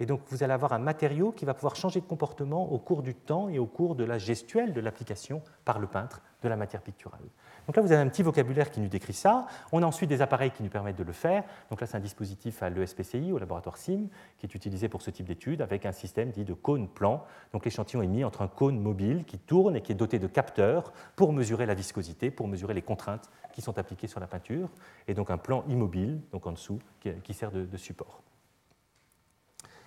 [0.00, 3.02] Et donc vous allez avoir un matériau qui va pouvoir changer de comportement au cours
[3.02, 6.56] du temps et au cours de la gestuelle de l'application par le peintre de la
[6.56, 7.20] matière picturale.
[7.66, 9.46] Donc là, vous avez un petit vocabulaire qui nous décrit ça.
[9.70, 11.44] On a ensuite des appareils qui nous permettent de le faire.
[11.70, 14.06] Donc là, c'est un dispositif à l'ESPCI, au laboratoire SIM,
[14.38, 17.24] qui est utilisé pour ce type d'études avec un système dit de cône plan.
[17.52, 20.26] Donc l'échantillon est mis entre un cône mobile qui tourne et qui est doté de
[20.26, 24.70] capteurs pour mesurer la viscosité, pour mesurer les contraintes qui sont appliquées sur la peinture,
[25.06, 28.22] et donc un plan immobile, donc en dessous, qui, sert de, support.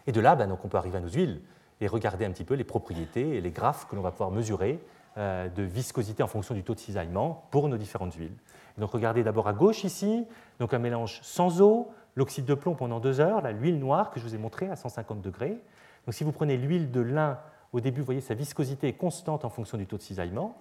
[0.08, 1.42] Et de là, ben, donc on peut arriver à nos huiles
[1.82, 4.80] et regarder un petit peu les propriétés et les graphes que l'on va pouvoir mesurer
[5.18, 8.36] de viscosité en fonction du taux de cisaillement pour nos différentes huiles.
[8.78, 10.26] donc regardez d'abord à gauche ici,
[10.60, 14.26] donc un mélange sans eau, l'oxyde de plomb pendant deux heures, l'huile noire que je
[14.26, 15.62] vous ai montrée à 150 degrés.
[16.06, 17.40] Donc si vous prenez l'huile de lin,
[17.74, 20.58] au début, vous voyez, sa viscosité est constante en fonction du taux de cisaillement.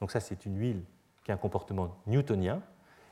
[0.00, 0.84] Donc ça, c'est une huile
[1.24, 2.62] qui a un comportement newtonien.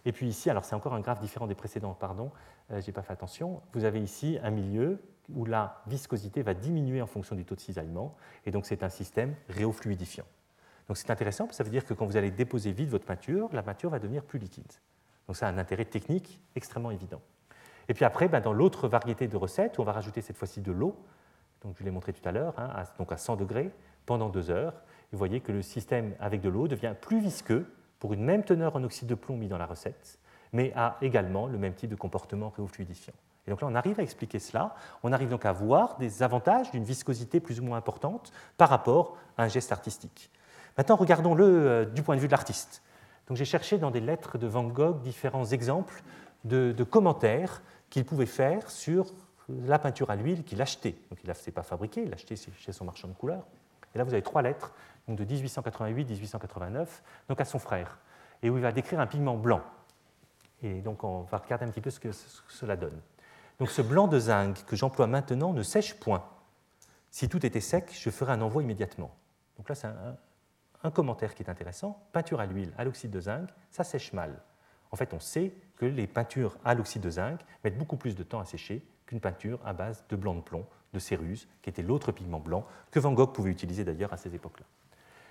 [0.05, 2.31] Et puis ici, alors c'est encore un graphe différent des précédents, pardon,
[2.71, 3.61] euh, je n'ai pas fait attention.
[3.73, 5.03] Vous avez ici un milieu
[5.33, 8.15] où la viscosité va diminuer en fonction du taux de cisaillement,
[8.45, 10.25] et donc c'est un système réofluidifiant.
[10.95, 13.49] C'est intéressant, parce que ça veut dire que quand vous allez déposer vite votre peinture,
[13.53, 14.73] la peinture va devenir plus liquide.
[15.27, 17.21] Donc ça a un intérêt technique extrêmement évident.
[17.89, 20.73] Et puis après, ben, dans l'autre variété de recettes, on va rajouter cette fois-ci de
[20.73, 20.97] l'eau,
[21.63, 23.71] donc je l'ai montré tout à l'heure, hein, à, donc à 100 degrés
[24.07, 24.75] pendant deux heures.
[25.13, 28.75] vous voyez que le système avec de l'eau devient plus visqueux pour une même teneur
[28.75, 30.19] en oxyde de plomb mis dans la recette,
[30.53, 33.15] mais a également le même type de comportement réofluidifiant.
[33.47, 34.75] Et donc là, on arrive à expliquer cela.
[35.03, 39.17] On arrive donc à voir des avantages d'une viscosité plus ou moins importante par rapport
[39.37, 40.31] à un geste artistique.
[40.77, 42.83] Maintenant, regardons-le euh, du point de vue de l'artiste.
[43.29, 46.03] Donc j'ai cherché dans des lettres de Van Gogh différents exemples
[46.45, 49.07] de, commentaires qu'il pouvait faire sur
[49.49, 50.97] la peinture à l'huile qu'il achetait.
[51.11, 53.47] Donc il ne l'a pas fabriqué, il l'achetait chez son marchand de couleurs.
[53.95, 54.73] Et là, vous avez trois lettres,
[55.07, 56.87] donc de 1888-1889,
[57.29, 57.99] donc à son frère,
[58.43, 59.63] et où il va décrire un pigment blanc.
[60.63, 62.11] Et donc on va regarder un petit peu ce que
[62.49, 62.99] cela donne.
[63.59, 66.25] Donc ce blanc de zinc que j'emploie maintenant ne sèche point.
[67.11, 69.15] Si tout était sec, je ferais un envoi immédiatement.
[69.59, 70.17] Donc là, c'est un,
[70.91, 72.03] commentaire qui est intéressant.
[72.13, 74.43] Peinture à l'huile, à l'oxyde de zinc, ça sèche mal.
[74.91, 78.23] En fait, on sait que les peintures à l'oxyde de zinc mettent beaucoup plus de
[78.23, 81.83] temps à sécher qu'une peinture à base de blanc de plomb, de céruse, qui était
[81.83, 84.67] l'autre pigment blanc que Van Gogh pouvait utiliser d'ailleurs à ces époques-là.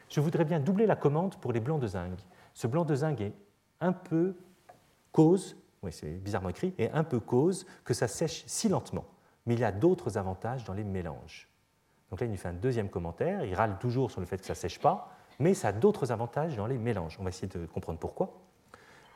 [0.09, 2.19] Je voudrais bien doubler la commande pour les blancs de zinc.
[2.53, 3.33] Ce blanc de zinc est
[3.79, 4.35] un peu
[5.11, 9.05] cause oui, c'est bizarrement écrit, et un peu cause que ça sèche si lentement.
[9.45, 11.49] Mais il y a d'autres avantages dans les mélanges.
[12.09, 14.45] Donc là, il nous fait un deuxième commentaire, il râle toujours sur le fait que
[14.45, 17.17] ça ne sèche pas, mais ça a d'autres avantages dans les mélanges.
[17.19, 18.33] On va essayer de comprendre pourquoi.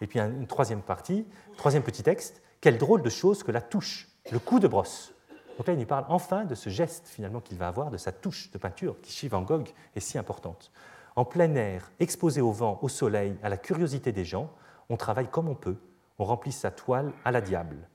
[0.01, 1.26] Et puis une troisième partie,
[1.57, 5.13] troisième petit texte, quelle drôle de chose que la touche, le coup de brosse.
[5.57, 8.11] Donc là, il nous parle enfin de ce geste finalement qu'il va avoir, de sa
[8.11, 10.72] touche de peinture, qui chez Van Gogh est si importante.
[11.16, 14.51] En plein air, exposé au vent, au soleil, à la curiosité des gens,
[14.89, 15.78] on travaille comme on peut,
[16.20, 17.88] on remplit sa toile à la diable.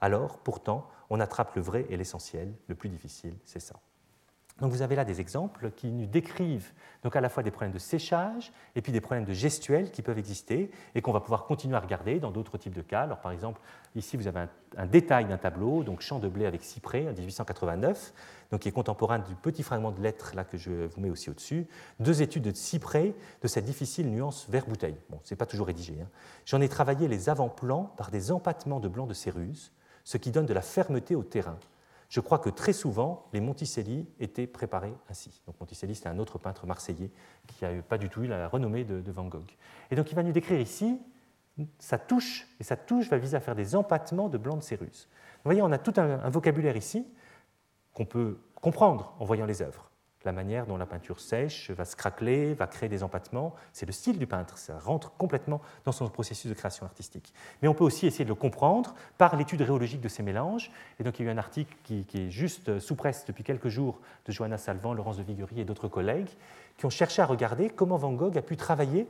[0.00, 3.76] Alors, pourtant, on attrape le vrai et l'essentiel, le plus difficile, c'est ça.
[4.60, 7.72] Donc vous avez là des exemples qui nous décrivent donc à la fois des problèmes
[7.72, 11.44] de séchage et puis des problèmes de gestuels qui peuvent exister et qu'on va pouvoir
[11.44, 13.02] continuer à regarder dans d'autres types de cas.
[13.02, 13.60] Alors par exemple,
[13.96, 14.46] ici vous avez
[14.76, 18.12] un, détail d'un tableau, donc champ de blé avec cyprès en 1889,
[18.52, 21.30] donc qui est contemporain du petit fragment de lettre là que je vous mets aussi
[21.30, 21.66] au-dessus.
[21.98, 24.96] Deux études de cyprès de cette difficile nuance vert bouteille.
[25.10, 25.96] Bon, c'est pas toujours rédigé.
[26.00, 26.08] Hein.
[26.46, 29.72] J'en ai travaillé les avant-plans par des empattements de blanc de céruse,
[30.04, 31.58] ce qui donne de la fermeté au terrain.
[32.08, 35.42] Je crois que très souvent, les Monticelli étaient préparés ainsi.
[35.46, 37.10] Donc Monticelli, c'était un autre peintre marseillais
[37.46, 39.50] qui n'a pas du tout eu la renommée de, Van Gogh.
[39.90, 41.00] Et donc il va nous décrire ici
[41.78, 45.08] sa touche, et sa touche va viser à faire des empattements de blanc de céruse.
[45.44, 47.06] Vous voyez, on a tout un vocabulaire ici
[47.92, 49.90] qu'on peut comprendre en voyant les œuvres
[50.24, 53.54] la manière dont la peinture sèche va se craqueler, va créer des empattements.
[53.72, 57.32] C'est le style du peintre, ça rentre complètement dans son processus de création artistique.
[57.62, 60.70] Mais on peut aussi essayer de le comprendre par l'étude rhéologique de ces mélanges.
[60.98, 63.68] Et donc il y a eu un article qui, est juste sous presse depuis quelques
[63.68, 66.30] jours de Johanna Salvan, Laurence de Viguerie et d'autres collègues
[66.76, 69.06] qui ont cherché à regarder comment Van Gogh a pu travailler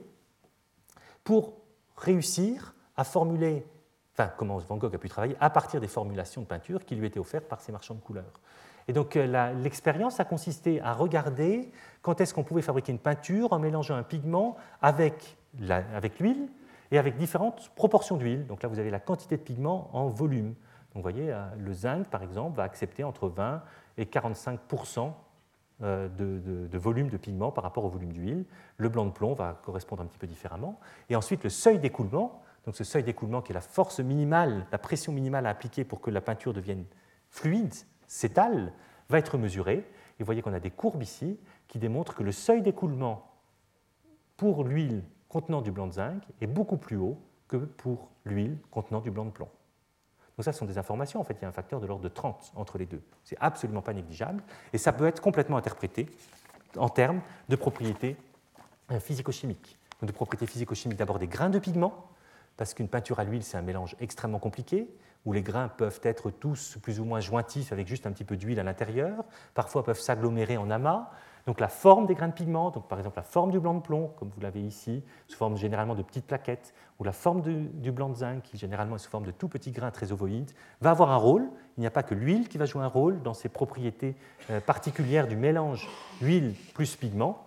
[1.22, 1.54] pour
[1.96, 3.66] réussir à formuler,
[4.12, 7.06] enfin comment Van Gogh a pu travailler à partir des formulations de peinture qui lui
[7.06, 8.40] étaient offertes par ses marchands de couleurs.
[8.88, 11.70] Et donc euh, l'expérience a consisté à regarder
[12.02, 16.48] quand est-ce qu'on pouvait fabriquer une peinture en mélangeant un pigment avec l'huile
[16.90, 18.46] et avec différentes proportions d'huile.
[18.46, 20.54] Donc là, vous avez la quantité de pigment en volume.
[20.94, 23.62] Donc vous voyez, euh, le zinc, par exemple, va accepter entre 20
[23.96, 24.60] et 45
[25.82, 28.44] euh, de, de, volume de pigment par rapport au volume d'huile.
[28.76, 30.78] Le blanc de plomb va correspondre un petit peu différemment.
[31.08, 34.78] Et ensuite, le seuil d'écoulement, donc ce seuil d'écoulement qui est la force minimale, la
[34.78, 36.84] pression minimale à appliquer pour que la peinture devienne
[37.28, 37.74] fluide,
[38.14, 38.72] s'étale
[39.08, 39.78] va être mesuré.
[39.78, 39.84] Et
[40.20, 43.28] vous voyez qu'on a des courbes ici qui démontrent que le seuil d'écoulement
[44.36, 49.00] pour l'huile contenant du blanc de zinc est beaucoup plus haut que pour l'huile contenant
[49.00, 49.48] du blanc de plomb.
[50.36, 51.20] Donc ça, ce sont des informations.
[51.20, 53.02] En fait, il y a un facteur de l'ordre de 30 entre les deux.
[53.24, 54.42] C'est absolument pas négligeable.
[54.72, 56.06] Et ça peut être complètement interprété
[56.76, 58.16] en termes de propriétés
[58.92, 59.78] euh, physico-chimiques.
[60.02, 62.08] de propriétés physico-chimiques d'abord des grains de pigment,
[62.56, 64.88] parce qu'une peinture à l'huile, c'est un mélange extrêmement compliqué
[65.24, 68.36] où les grains peuvent être tous plus ou moins jointifs avec juste un petit peu
[68.36, 71.10] d'huile à l'intérieur, parfois peuvent s'agglomérer en amas.
[71.46, 73.80] Donc la forme des grains de pigment, donc par exemple la forme du blanc de
[73.80, 77.92] plomb, comme vous l'avez ici, sous forme généralement de petites plaquettes, ou la forme du,
[77.92, 80.90] blanc de zinc, qui généralement est sous forme de tout petits grains très ovoïdes, va
[80.90, 81.48] avoir un rôle.
[81.76, 84.16] Il n'y a pas que l'huile qui va jouer un rôle dans ces propriétés
[84.50, 85.88] euh, particulières du mélange
[86.22, 87.44] huile plus pigment,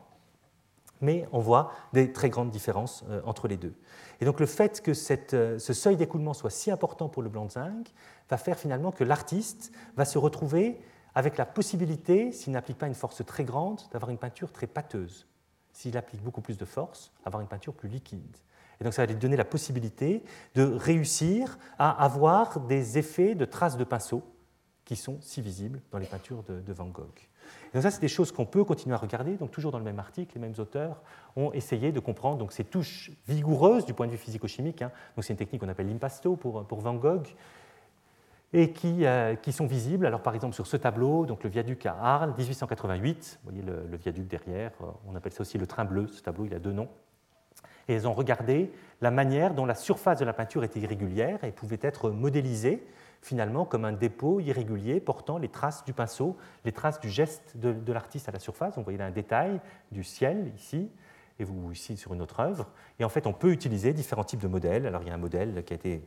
[1.02, 3.74] mais on voit des très grandes différences euh, entre les deux.
[4.20, 4.92] Et donc le fait que
[5.36, 7.94] euh, ce seuil d'écoulement soit si important pour le blanc de zinc
[8.30, 10.80] va faire finalement que l'artiste va se retrouver
[11.16, 15.28] avec la possibilité, s'il n'applique pas une force très grande, d'avoir une peinture très pâteuse.
[15.72, 18.38] S'il applique beaucoup plus de force, avoir une peinture plus liquide.
[18.80, 20.24] Et donc ça va lui donner la possibilité
[20.56, 24.24] de réussir à avoir des effets de traces de pinceau
[24.86, 27.28] qui sont si visibles dans les peintures de Van Gogh
[27.74, 29.36] donc ça, c'est des choses qu'on peut continuer à regarder.
[29.36, 31.02] Donc toujours dans le même article, les mêmes auteurs
[31.36, 34.82] ont essayé de comprendre donc, ces touches vigoureuses du point de vue physico-chimique.
[34.82, 34.92] Hein.
[35.16, 37.28] Donc c'est une technique qu'on appelle l'impasto pour, Van Gogh
[38.54, 40.06] et qui, euh, qui, sont visibles.
[40.06, 43.98] Alors par exemple sur ce tableau, donc le viaduc à Arles, 1888, vous voyez le,
[43.98, 46.72] viaduc derrière, euh, on appelle ça aussi le train bleu, ce tableau il a deux
[46.72, 46.90] noms.
[47.90, 51.52] Et ils ont regardé la manière dont la surface de la peinture était irrégulière et
[51.52, 52.86] pouvait être modélisée
[53.22, 57.92] finalement comme un dépôt irrégulier portant les traces du pinceau, les traces du geste de,
[57.92, 58.76] l'artiste à la surface.
[58.76, 59.60] vous voyez là un détail
[59.92, 60.90] du ciel ici,
[61.40, 62.68] et vous ici sur une autre œuvre.
[63.00, 64.88] Et en fait, on peut utiliser différents types de modèles.
[64.88, 66.02] Alors il y a un modèle qui a été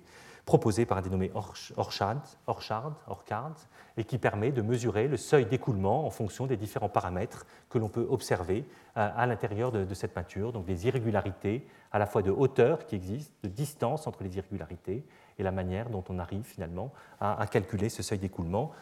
[0.45, 3.55] proposé par un dénommé Orchard, Orchard, Orchard,
[3.97, 7.89] et qui permet de mesurer le seuil d'écoulement en fonction des différents paramètres que l'on
[7.89, 8.65] peut observer
[8.97, 12.97] euh, à, l'intérieur de, cette peinture, donc des irrégularités à la fois de hauteur qui
[12.97, 15.05] existent, de distance entre les irrégularités,
[15.41, 18.73] et la manière dont on arrive finalement à, calculer ce seuil d'écoulement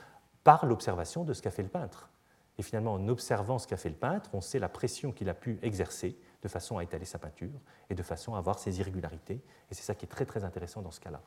[0.45, 2.11] par l'observation de ce qu'a fait le peintre.
[2.59, 5.35] Et finalement, en observant ce qu'a fait le peintre, on sait la pression qu'il a
[5.35, 9.41] pu exercer de façon à étaler sa peinture et de façon à avoir ces irrégularités.
[9.71, 11.21] Et c'est ça qui est très très intéressant dans ce cas-là.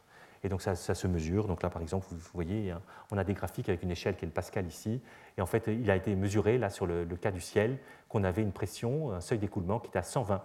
[0.44, 1.48] Et donc ça, se mesure.
[1.48, 4.26] Donc là, par exemple, vous voyez, hein, on a des graphiques avec une échelle qui
[4.26, 5.02] est le Pascal ici.
[5.38, 7.78] Et en fait, il a été mesuré là sur le, cas du ciel
[8.10, 10.42] qu'on avait une pression, un seuil d'écoulement qui était à 120.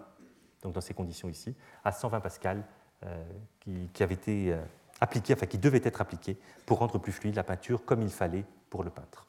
[0.62, 2.62] Donc dans ces conditions ici, à 120 Pascal,
[3.05, 3.24] euh,
[3.93, 4.62] qui, avait été euh,
[5.01, 8.44] appliqué, enfin qui devait être appliqué pour rendre plus fluide la peinture comme il fallait
[8.70, 9.26] pour le peintre.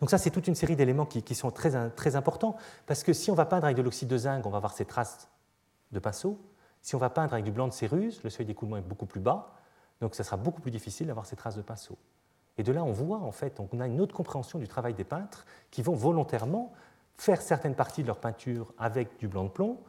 [0.00, 2.56] Donc ça, c'est toute une série d'éléments qui, qui, sont très, très importants,
[2.86, 4.84] parce que si on va peindre avec de l'oxyde de zinc, on va avoir ces
[4.84, 5.28] traces
[5.92, 6.40] de pinceau,
[6.82, 9.20] si on va peindre avec du blanc de céruse, le seuil d'écoulement est beaucoup plus
[9.20, 9.54] bas,
[10.00, 11.96] donc ça sera beaucoup plus difficile d'avoir ces traces de pinceau.
[12.58, 15.04] Et de là, on voit en fait, on a une autre compréhension du travail des
[15.04, 16.72] peintres qui vont volontairement
[17.16, 19.80] faire certaines parties de leur peinture avec du blanc de plomb,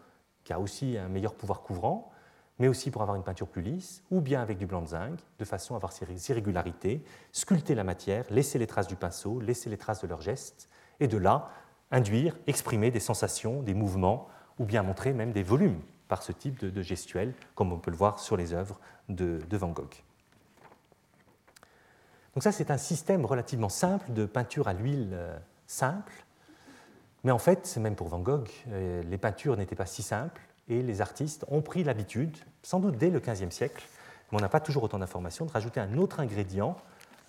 [0.43, 2.11] qui a aussi un meilleur pouvoir couvrant,
[2.59, 5.19] mais aussi pour avoir une peinture plus lisse, ou bien avec du blanc de zinc,
[5.39, 9.69] de façon à avoir ces irrégularités, sculpter la matière, laisser les traces du pinceau, laisser
[9.69, 11.49] les traces de leurs gestes, et de là,
[11.91, 14.27] induire, exprimer des sensations, des mouvements,
[14.57, 17.97] ou bien montrer même des volumes par ce type de, gestuel, comme on peut le
[17.97, 18.79] voir sur les œuvres
[19.09, 20.03] de, Van Gogh.
[22.33, 25.37] Donc ça, c'est un système relativement simple de peinture à l'huile euh,
[25.67, 26.25] simple,
[27.23, 30.81] mais en fait, même pour Van Gogh, euh, les peintures n'étaient pas si simples, et
[30.81, 33.83] les artistes ont pris l'habitude, sans doute dès le XVe siècle,
[34.31, 36.75] mais on n'a pas toujours autant d'informations, de rajouter un autre ingrédient,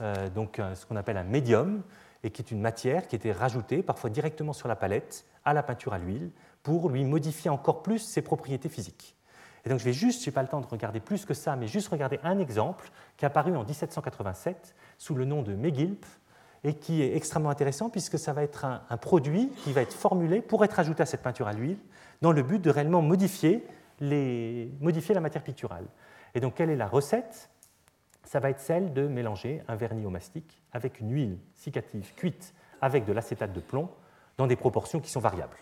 [0.01, 1.82] euh, donc ce qu'on appelle un médium,
[2.24, 5.62] et qui est une matière qui était rajoutée parfois directement sur la palette à la
[5.62, 6.30] peinture à l'huile,
[6.62, 9.16] pour lui modifier encore plus ses propriétés physiques.
[9.64, 11.57] Et donc je vais juste, je n'ai pas le temps de regarder plus que ça,
[11.57, 16.07] mais juste regarder un exemple qui est apparu en 1787 sous le nom de Megilp
[16.62, 20.41] et qui est extrêmement intéressant puisque ça va être un, produit qui va être formulé
[20.41, 21.78] pour être ajouté à cette peinture à l'huile
[22.22, 23.66] dans le but de réellement modifier,
[24.00, 25.86] la matière picturale.
[26.34, 27.50] Et donc quelle est la recette?
[28.24, 32.54] Ça va être celle de mélanger un vernis au mastic avec une huile cicative cuite
[32.80, 33.88] avec de l'acétate de plomb
[34.36, 35.56] dans des proportions qui sont variables.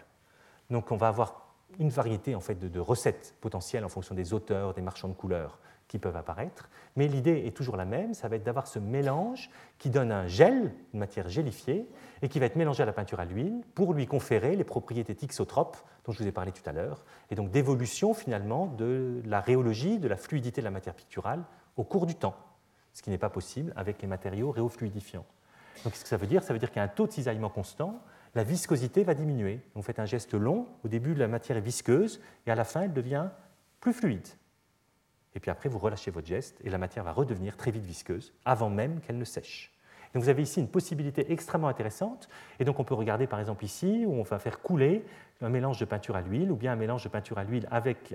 [0.71, 4.75] Donc on va avoir une variété en fait, de, recettes potentielles en fonction des auteurs,
[4.75, 5.59] des marchands de couleurs
[5.89, 6.69] qui peuvent apparaître.
[6.97, 10.27] Mais l'idée est toujours la même, ça va être d'avoir ce mélange qui donne un
[10.27, 11.87] gel, une matière gélifiée,
[12.23, 15.15] et qui va être mélangé à la peinture à l'huile pour lui conférer les propriétés
[15.15, 19.41] thixotropes dont je vous ai parlé tout à l'heure, et donc d'évolution finalement de la
[19.41, 21.43] rhéologie, de la fluidité de la matière picturale
[21.77, 22.37] au cours du temps,
[22.93, 25.25] ce qui n'est pas possible avec les matériaux réofluidifiants.
[25.83, 26.43] Donc qu'est-ce que ça veut dire?
[26.43, 28.01] Ça veut dire a un taux de cisaillement constant,
[28.35, 29.61] la viscosité va diminuer.
[29.75, 32.83] Vous faites un geste long, au début la matière est visqueuse, et à la fin
[32.83, 33.29] elle devient
[33.81, 34.27] plus fluide.
[35.35, 38.33] Et puis après, vous relâchez votre geste, et la matière va redevenir très vite visqueuse,
[38.45, 39.73] avant même qu'elle ne sèche.
[40.15, 42.29] Donc vous avez ici une possibilité extrêmement intéressante,
[42.61, 45.05] et donc on peut regarder par exemple ici, où on va faire couler
[45.41, 48.15] un mélange de peinture à l'huile, ou bien un mélange de peinture à l'huile avec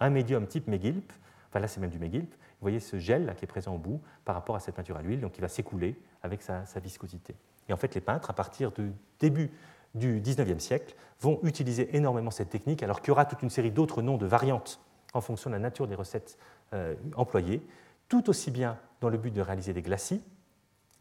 [0.00, 1.12] un, médium type Megilp,
[1.48, 4.02] enfin là c'est même du Megilp, vous voyez ce gel qui est présent au bout
[4.24, 7.34] par rapport à cette peinture à l'huile, donc il va s'écouler avec sa viscosité.
[7.68, 9.50] Et en fait, les peintres, à partir du début
[9.94, 13.70] du XIXe siècle, vont utiliser énormément cette technique, alors qu'il y aura toute une série
[13.70, 14.80] d'autres noms de variantes
[15.12, 16.38] en fonction de la nature des recettes
[16.72, 17.66] euh, employées,
[18.08, 20.22] tout aussi bien dans le but de réaliser des glacis,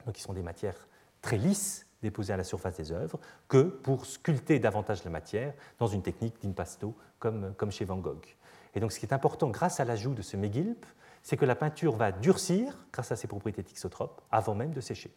[0.06, 0.88] donc qui sont des matières
[1.22, 5.88] très lisses déposées à la surface des œuvres, que pour sculpter davantage la matière dans
[5.88, 8.26] une technique d'impasto comme, comme chez Van Gogh.
[8.74, 10.86] Et donc ce qui est important grâce à l'ajout de ce mégilp,
[11.22, 15.14] c'est que la peinture va durcir grâce à ses propriétés thixotropes avant même de sécher.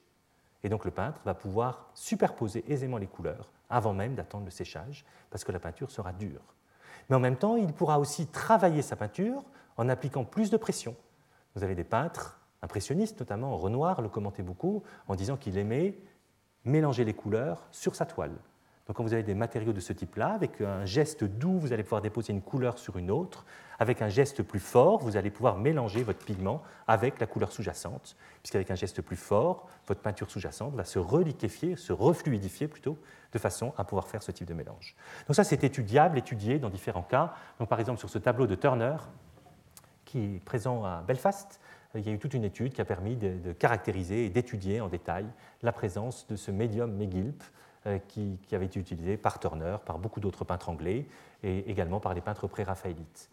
[0.62, 5.04] Et donc le peintre va pouvoir superposer aisément les couleurs avant même d'attendre le séchage,
[5.30, 6.54] parce que la peinture sera dure.
[7.08, 9.44] Mais en même temps, il pourra aussi travailler sa peinture
[9.76, 10.94] en appliquant plus de pression.
[11.54, 15.98] Vous avez des peintres impressionnistes, notamment Renoir le commentait beaucoup, en disant qu'il aimait
[16.64, 18.36] mélanger les couleurs sur sa toile.
[18.86, 21.82] Donc quand vous avez des matériaux de ce type-là, avec un geste doux, vous allez
[21.82, 23.46] pouvoir déposer une couleur sur une autre.
[23.78, 28.16] Avec un geste plus fort, vous allez pouvoir mélanger votre pigment avec la couleur sous-jacente,
[28.42, 32.98] puisqu'avec un geste plus fort, votre peinture sous-jacente va se reliquéfier, se refluidifier plutôt,
[33.32, 34.94] de façon à pouvoir faire ce type de mélange.
[35.26, 37.34] Donc ça, c'est étudiable, étudié dans différents cas.
[37.58, 38.96] Donc par exemple, sur ce tableau de Turner,
[40.04, 41.58] qui est présent à Belfast,
[41.96, 44.88] il y a eu toute une étude qui a permis de, caractériser et d'étudier en
[44.88, 45.26] détail
[45.62, 47.42] la présence de ce médium Megilp,
[47.86, 51.06] euh, qui, avait été utilisé par Turner, par beaucoup d'autres peintres anglais
[51.42, 53.28] et également par les peintres pré-raphaélites.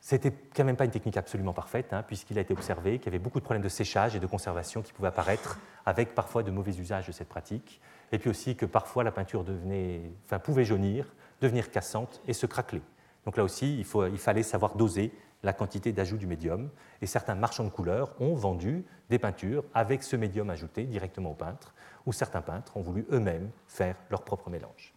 [0.00, 3.08] C'était quand même pas une technique absolument parfaite, hein, puisqu'il a été observé qu'il y
[3.08, 6.50] avait beaucoup de problèmes de séchage et de conservation qui pouvaient apparaître avec parfois de
[6.50, 7.80] mauvais usages de cette pratique,
[8.12, 10.02] et puis aussi que parfois la peinture devenait,
[10.44, 12.82] pouvait jaunir, devenir cassante et se craqueler.
[13.24, 16.68] Donc là aussi, il, il fallait savoir doser la quantité d'ajout du médium,
[17.00, 21.34] et certains marchands de couleurs ont vendu des peintures avec ce médium ajouté directement au
[21.34, 21.74] peintre,
[22.06, 24.94] ou certains peintres ont voulu eux-mêmes faire leur propre mélange.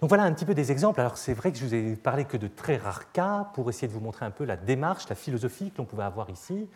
[0.00, 1.00] Donc voilà un petit peu des exemples.
[1.00, 3.86] Alors c'est vrai que je vous ai parlé que de très rares cas pour essayer
[3.86, 6.68] de vous montrer un peu la démarche, la philosophie que l'on pouvait avoir ici.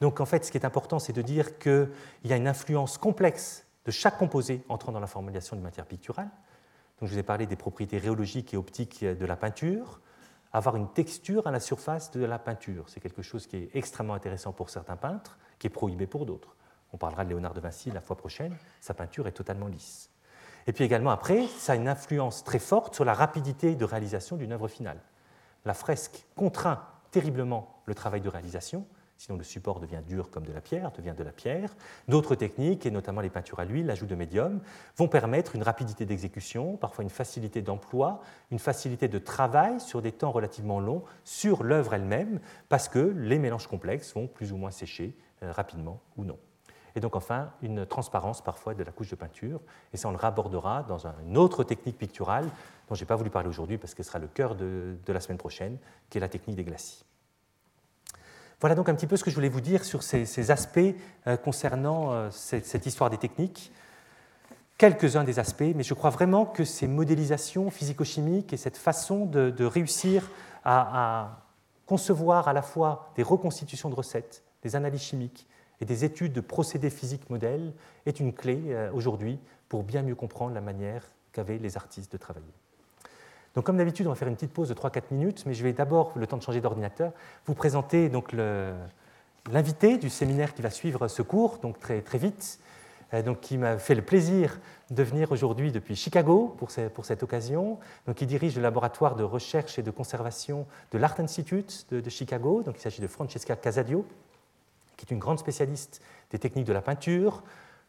[0.00, 1.90] Donc en fait, ce qui est important, c'est de dire qu'il
[2.24, 6.30] y a une influence complexe de chaque composé entrant dans la formulation d'une matière picturale.
[7.00, 10.00] Donc je vous ai parlé des propriétés rhéologiques et optiques de la peinture.
[10.52, 14.14] Avoir une texture à la surface de la peinture, c'est quelque chose qui est extrêmement
[14.14, 16.54] intéressant pour certains peintres, qui est prohibé pour d'autres.
[16.92, 18.56] On parlera de Léonard de Vinci la fois prochaine.
[18.80, 20.10] Sa peinture est totalement lisse.
[20.66, 24.36] Et puis également après, ça a une influence très forte sur la rapidité de réalisation
[24.36, 25.00] d'une œuvre finale.
[25.64, 28.86] La fresque contraint terriblement le travail de réalisation,
[29.16, 31.74] sinon le support devient dur comme de la pierre, devient de la pierre.
[32.06, 34.60] D'autres techniques, et notamment les peintures à l'huile, l'ajout de médium,
[34.96, 38.20] vont permettre une rapidité d'exécution, parfois une facilité d'emploi,
[38.50, 43.38] une facilité de travail sur des temps relativement longs sur l'œuvre elle-même, parce que les
[43.38, 46.38] mélanges complexes vont plus ou moins sécher euh, rapidement ou non
[46.94, 49.60] et donc enfin une transparence parfois de la couche de peinture.
[49.92, 52.46] Et ça, on le rabordera dans une autre technique picturale
[52.88, 55.20] dont je n'ai pas voulu parler aujourd'hui parce que ce sera le cœur de, la
[55.20, 55.78] semaine prochaine,
[56.10, 57.04] qui est la technique des glacis.
[58.60, 60.80] Voilà donc un petit peu ce que je voulais vous dire sur ces, aspects
[61.26, 63.72] euh, concernant euh, cette, histoire des techniques.
[64.78, 69.64] Quelques-uns des aspects, mais je crois vraiment que ces modélisations physico-chimiques et cette façon de,
[69.64, 70.30] réussir
[70.64, 71.42] à
[71.88, 75.47] concevoir à la fois des reconstitutions de recettes, des analyses chimiques,
[75.80, 77.72] et des études de procédés physiques modèles
[78.06, 82.16] est une clé euh, aujourd'hui pour bien mieux comprendre la manière qu'avaient les artistes de
[82.16, 82.46] travailler.
[83.54, 85.72] Donc, comme d'habitude, on va faire une petite pause de 3-4 minutes, mais je vais
[85.72, 87.12] d'abord, le temps de changer d'ordinateur,
[87.46, 88.10] vous présenter
[89.50, 92.60] l'invité du séminaire qui va suivre ce cours, donc très, très vite,
[93.14, 94.60] euh, donc, qui m'a fait le plaisir
[94.90, 97.78] de venir aujourd'hui depuis Chicago pour, pour, cette occasion.
[98.06, 102.10] Donc, il dirige le laboratoire de recherche et de conservation de l'Art Institute de, de
[102.10, 102.62] Chicago.
[102.62, 104.04] Donc, il s'agit de Francesca Casadio,
[104.98, 107.42] qui est une grande spécialiste des techniques de la peinture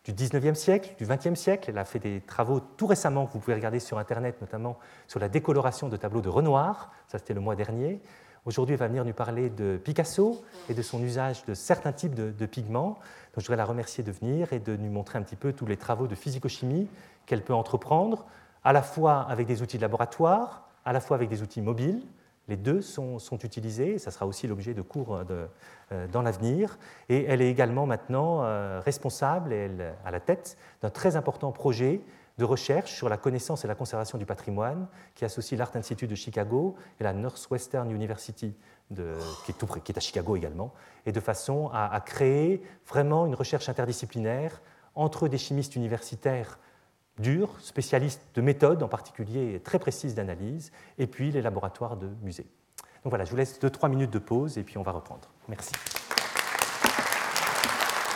[0.05, 1.69] du 19e siècle, du 20e siècle.
[1.69, 5.19] Elle a fait des travaux tout récemment que vous pouvez regarder sur Internet, notamment sur
[5.19, 6.91] la décoloration de tableaux de Renoir.
[7.07, 7.99] Ça, c'était le mois dernier.
[8.45, 12.13] Aujourd'hui, elle va venir nous parler de Picasso et de son usage de certains types
[12.13, 12.97] de, pigments.
[13.33, 15.65] Donc, je voudrais la remercier de venir et de nous montrer un petit peu tous
[15.65, 16.87] les travaux de physico-chimie
[17.25, 18.25] qu'elle peut entreprendre,
[18.63, 22.01] à la fois avec des outils de laboratoire, à la fois avec des outils mobiles,
[22.49, 25.47] les deux sont, utilisés, ça sera aussi l'objet de cours euh,
[25.91, 26.79] euh, dans l'avenir.
[27.07, 32.01] Et elle est également maintenant euh, responsable, elle, à la tête d'un très important projet
[32.39, 36.15] de recherche sur la connaissance et la conservation du patrimoine qui associe l'Art Institute de
[36.15, 38.55] Chicago et la Northwestern University,
[38.95, 40.73] qui, est à Chicago également,
[41.05, 44.61] et de façon à créer vraiment une recherche interdisciplinaire
[44.95, 46.59] entre des chimistes universitaires
[47.19, 52.47] durs, spécialistes de méthodes en particulier très précises d'analyse, et puis les laboratoires de musées.
[53.03, 55.29] Donc voilà, je vous laisse 2-3 minutes de pause et puis on va reprendre.
[55.47, 55.71] Merci.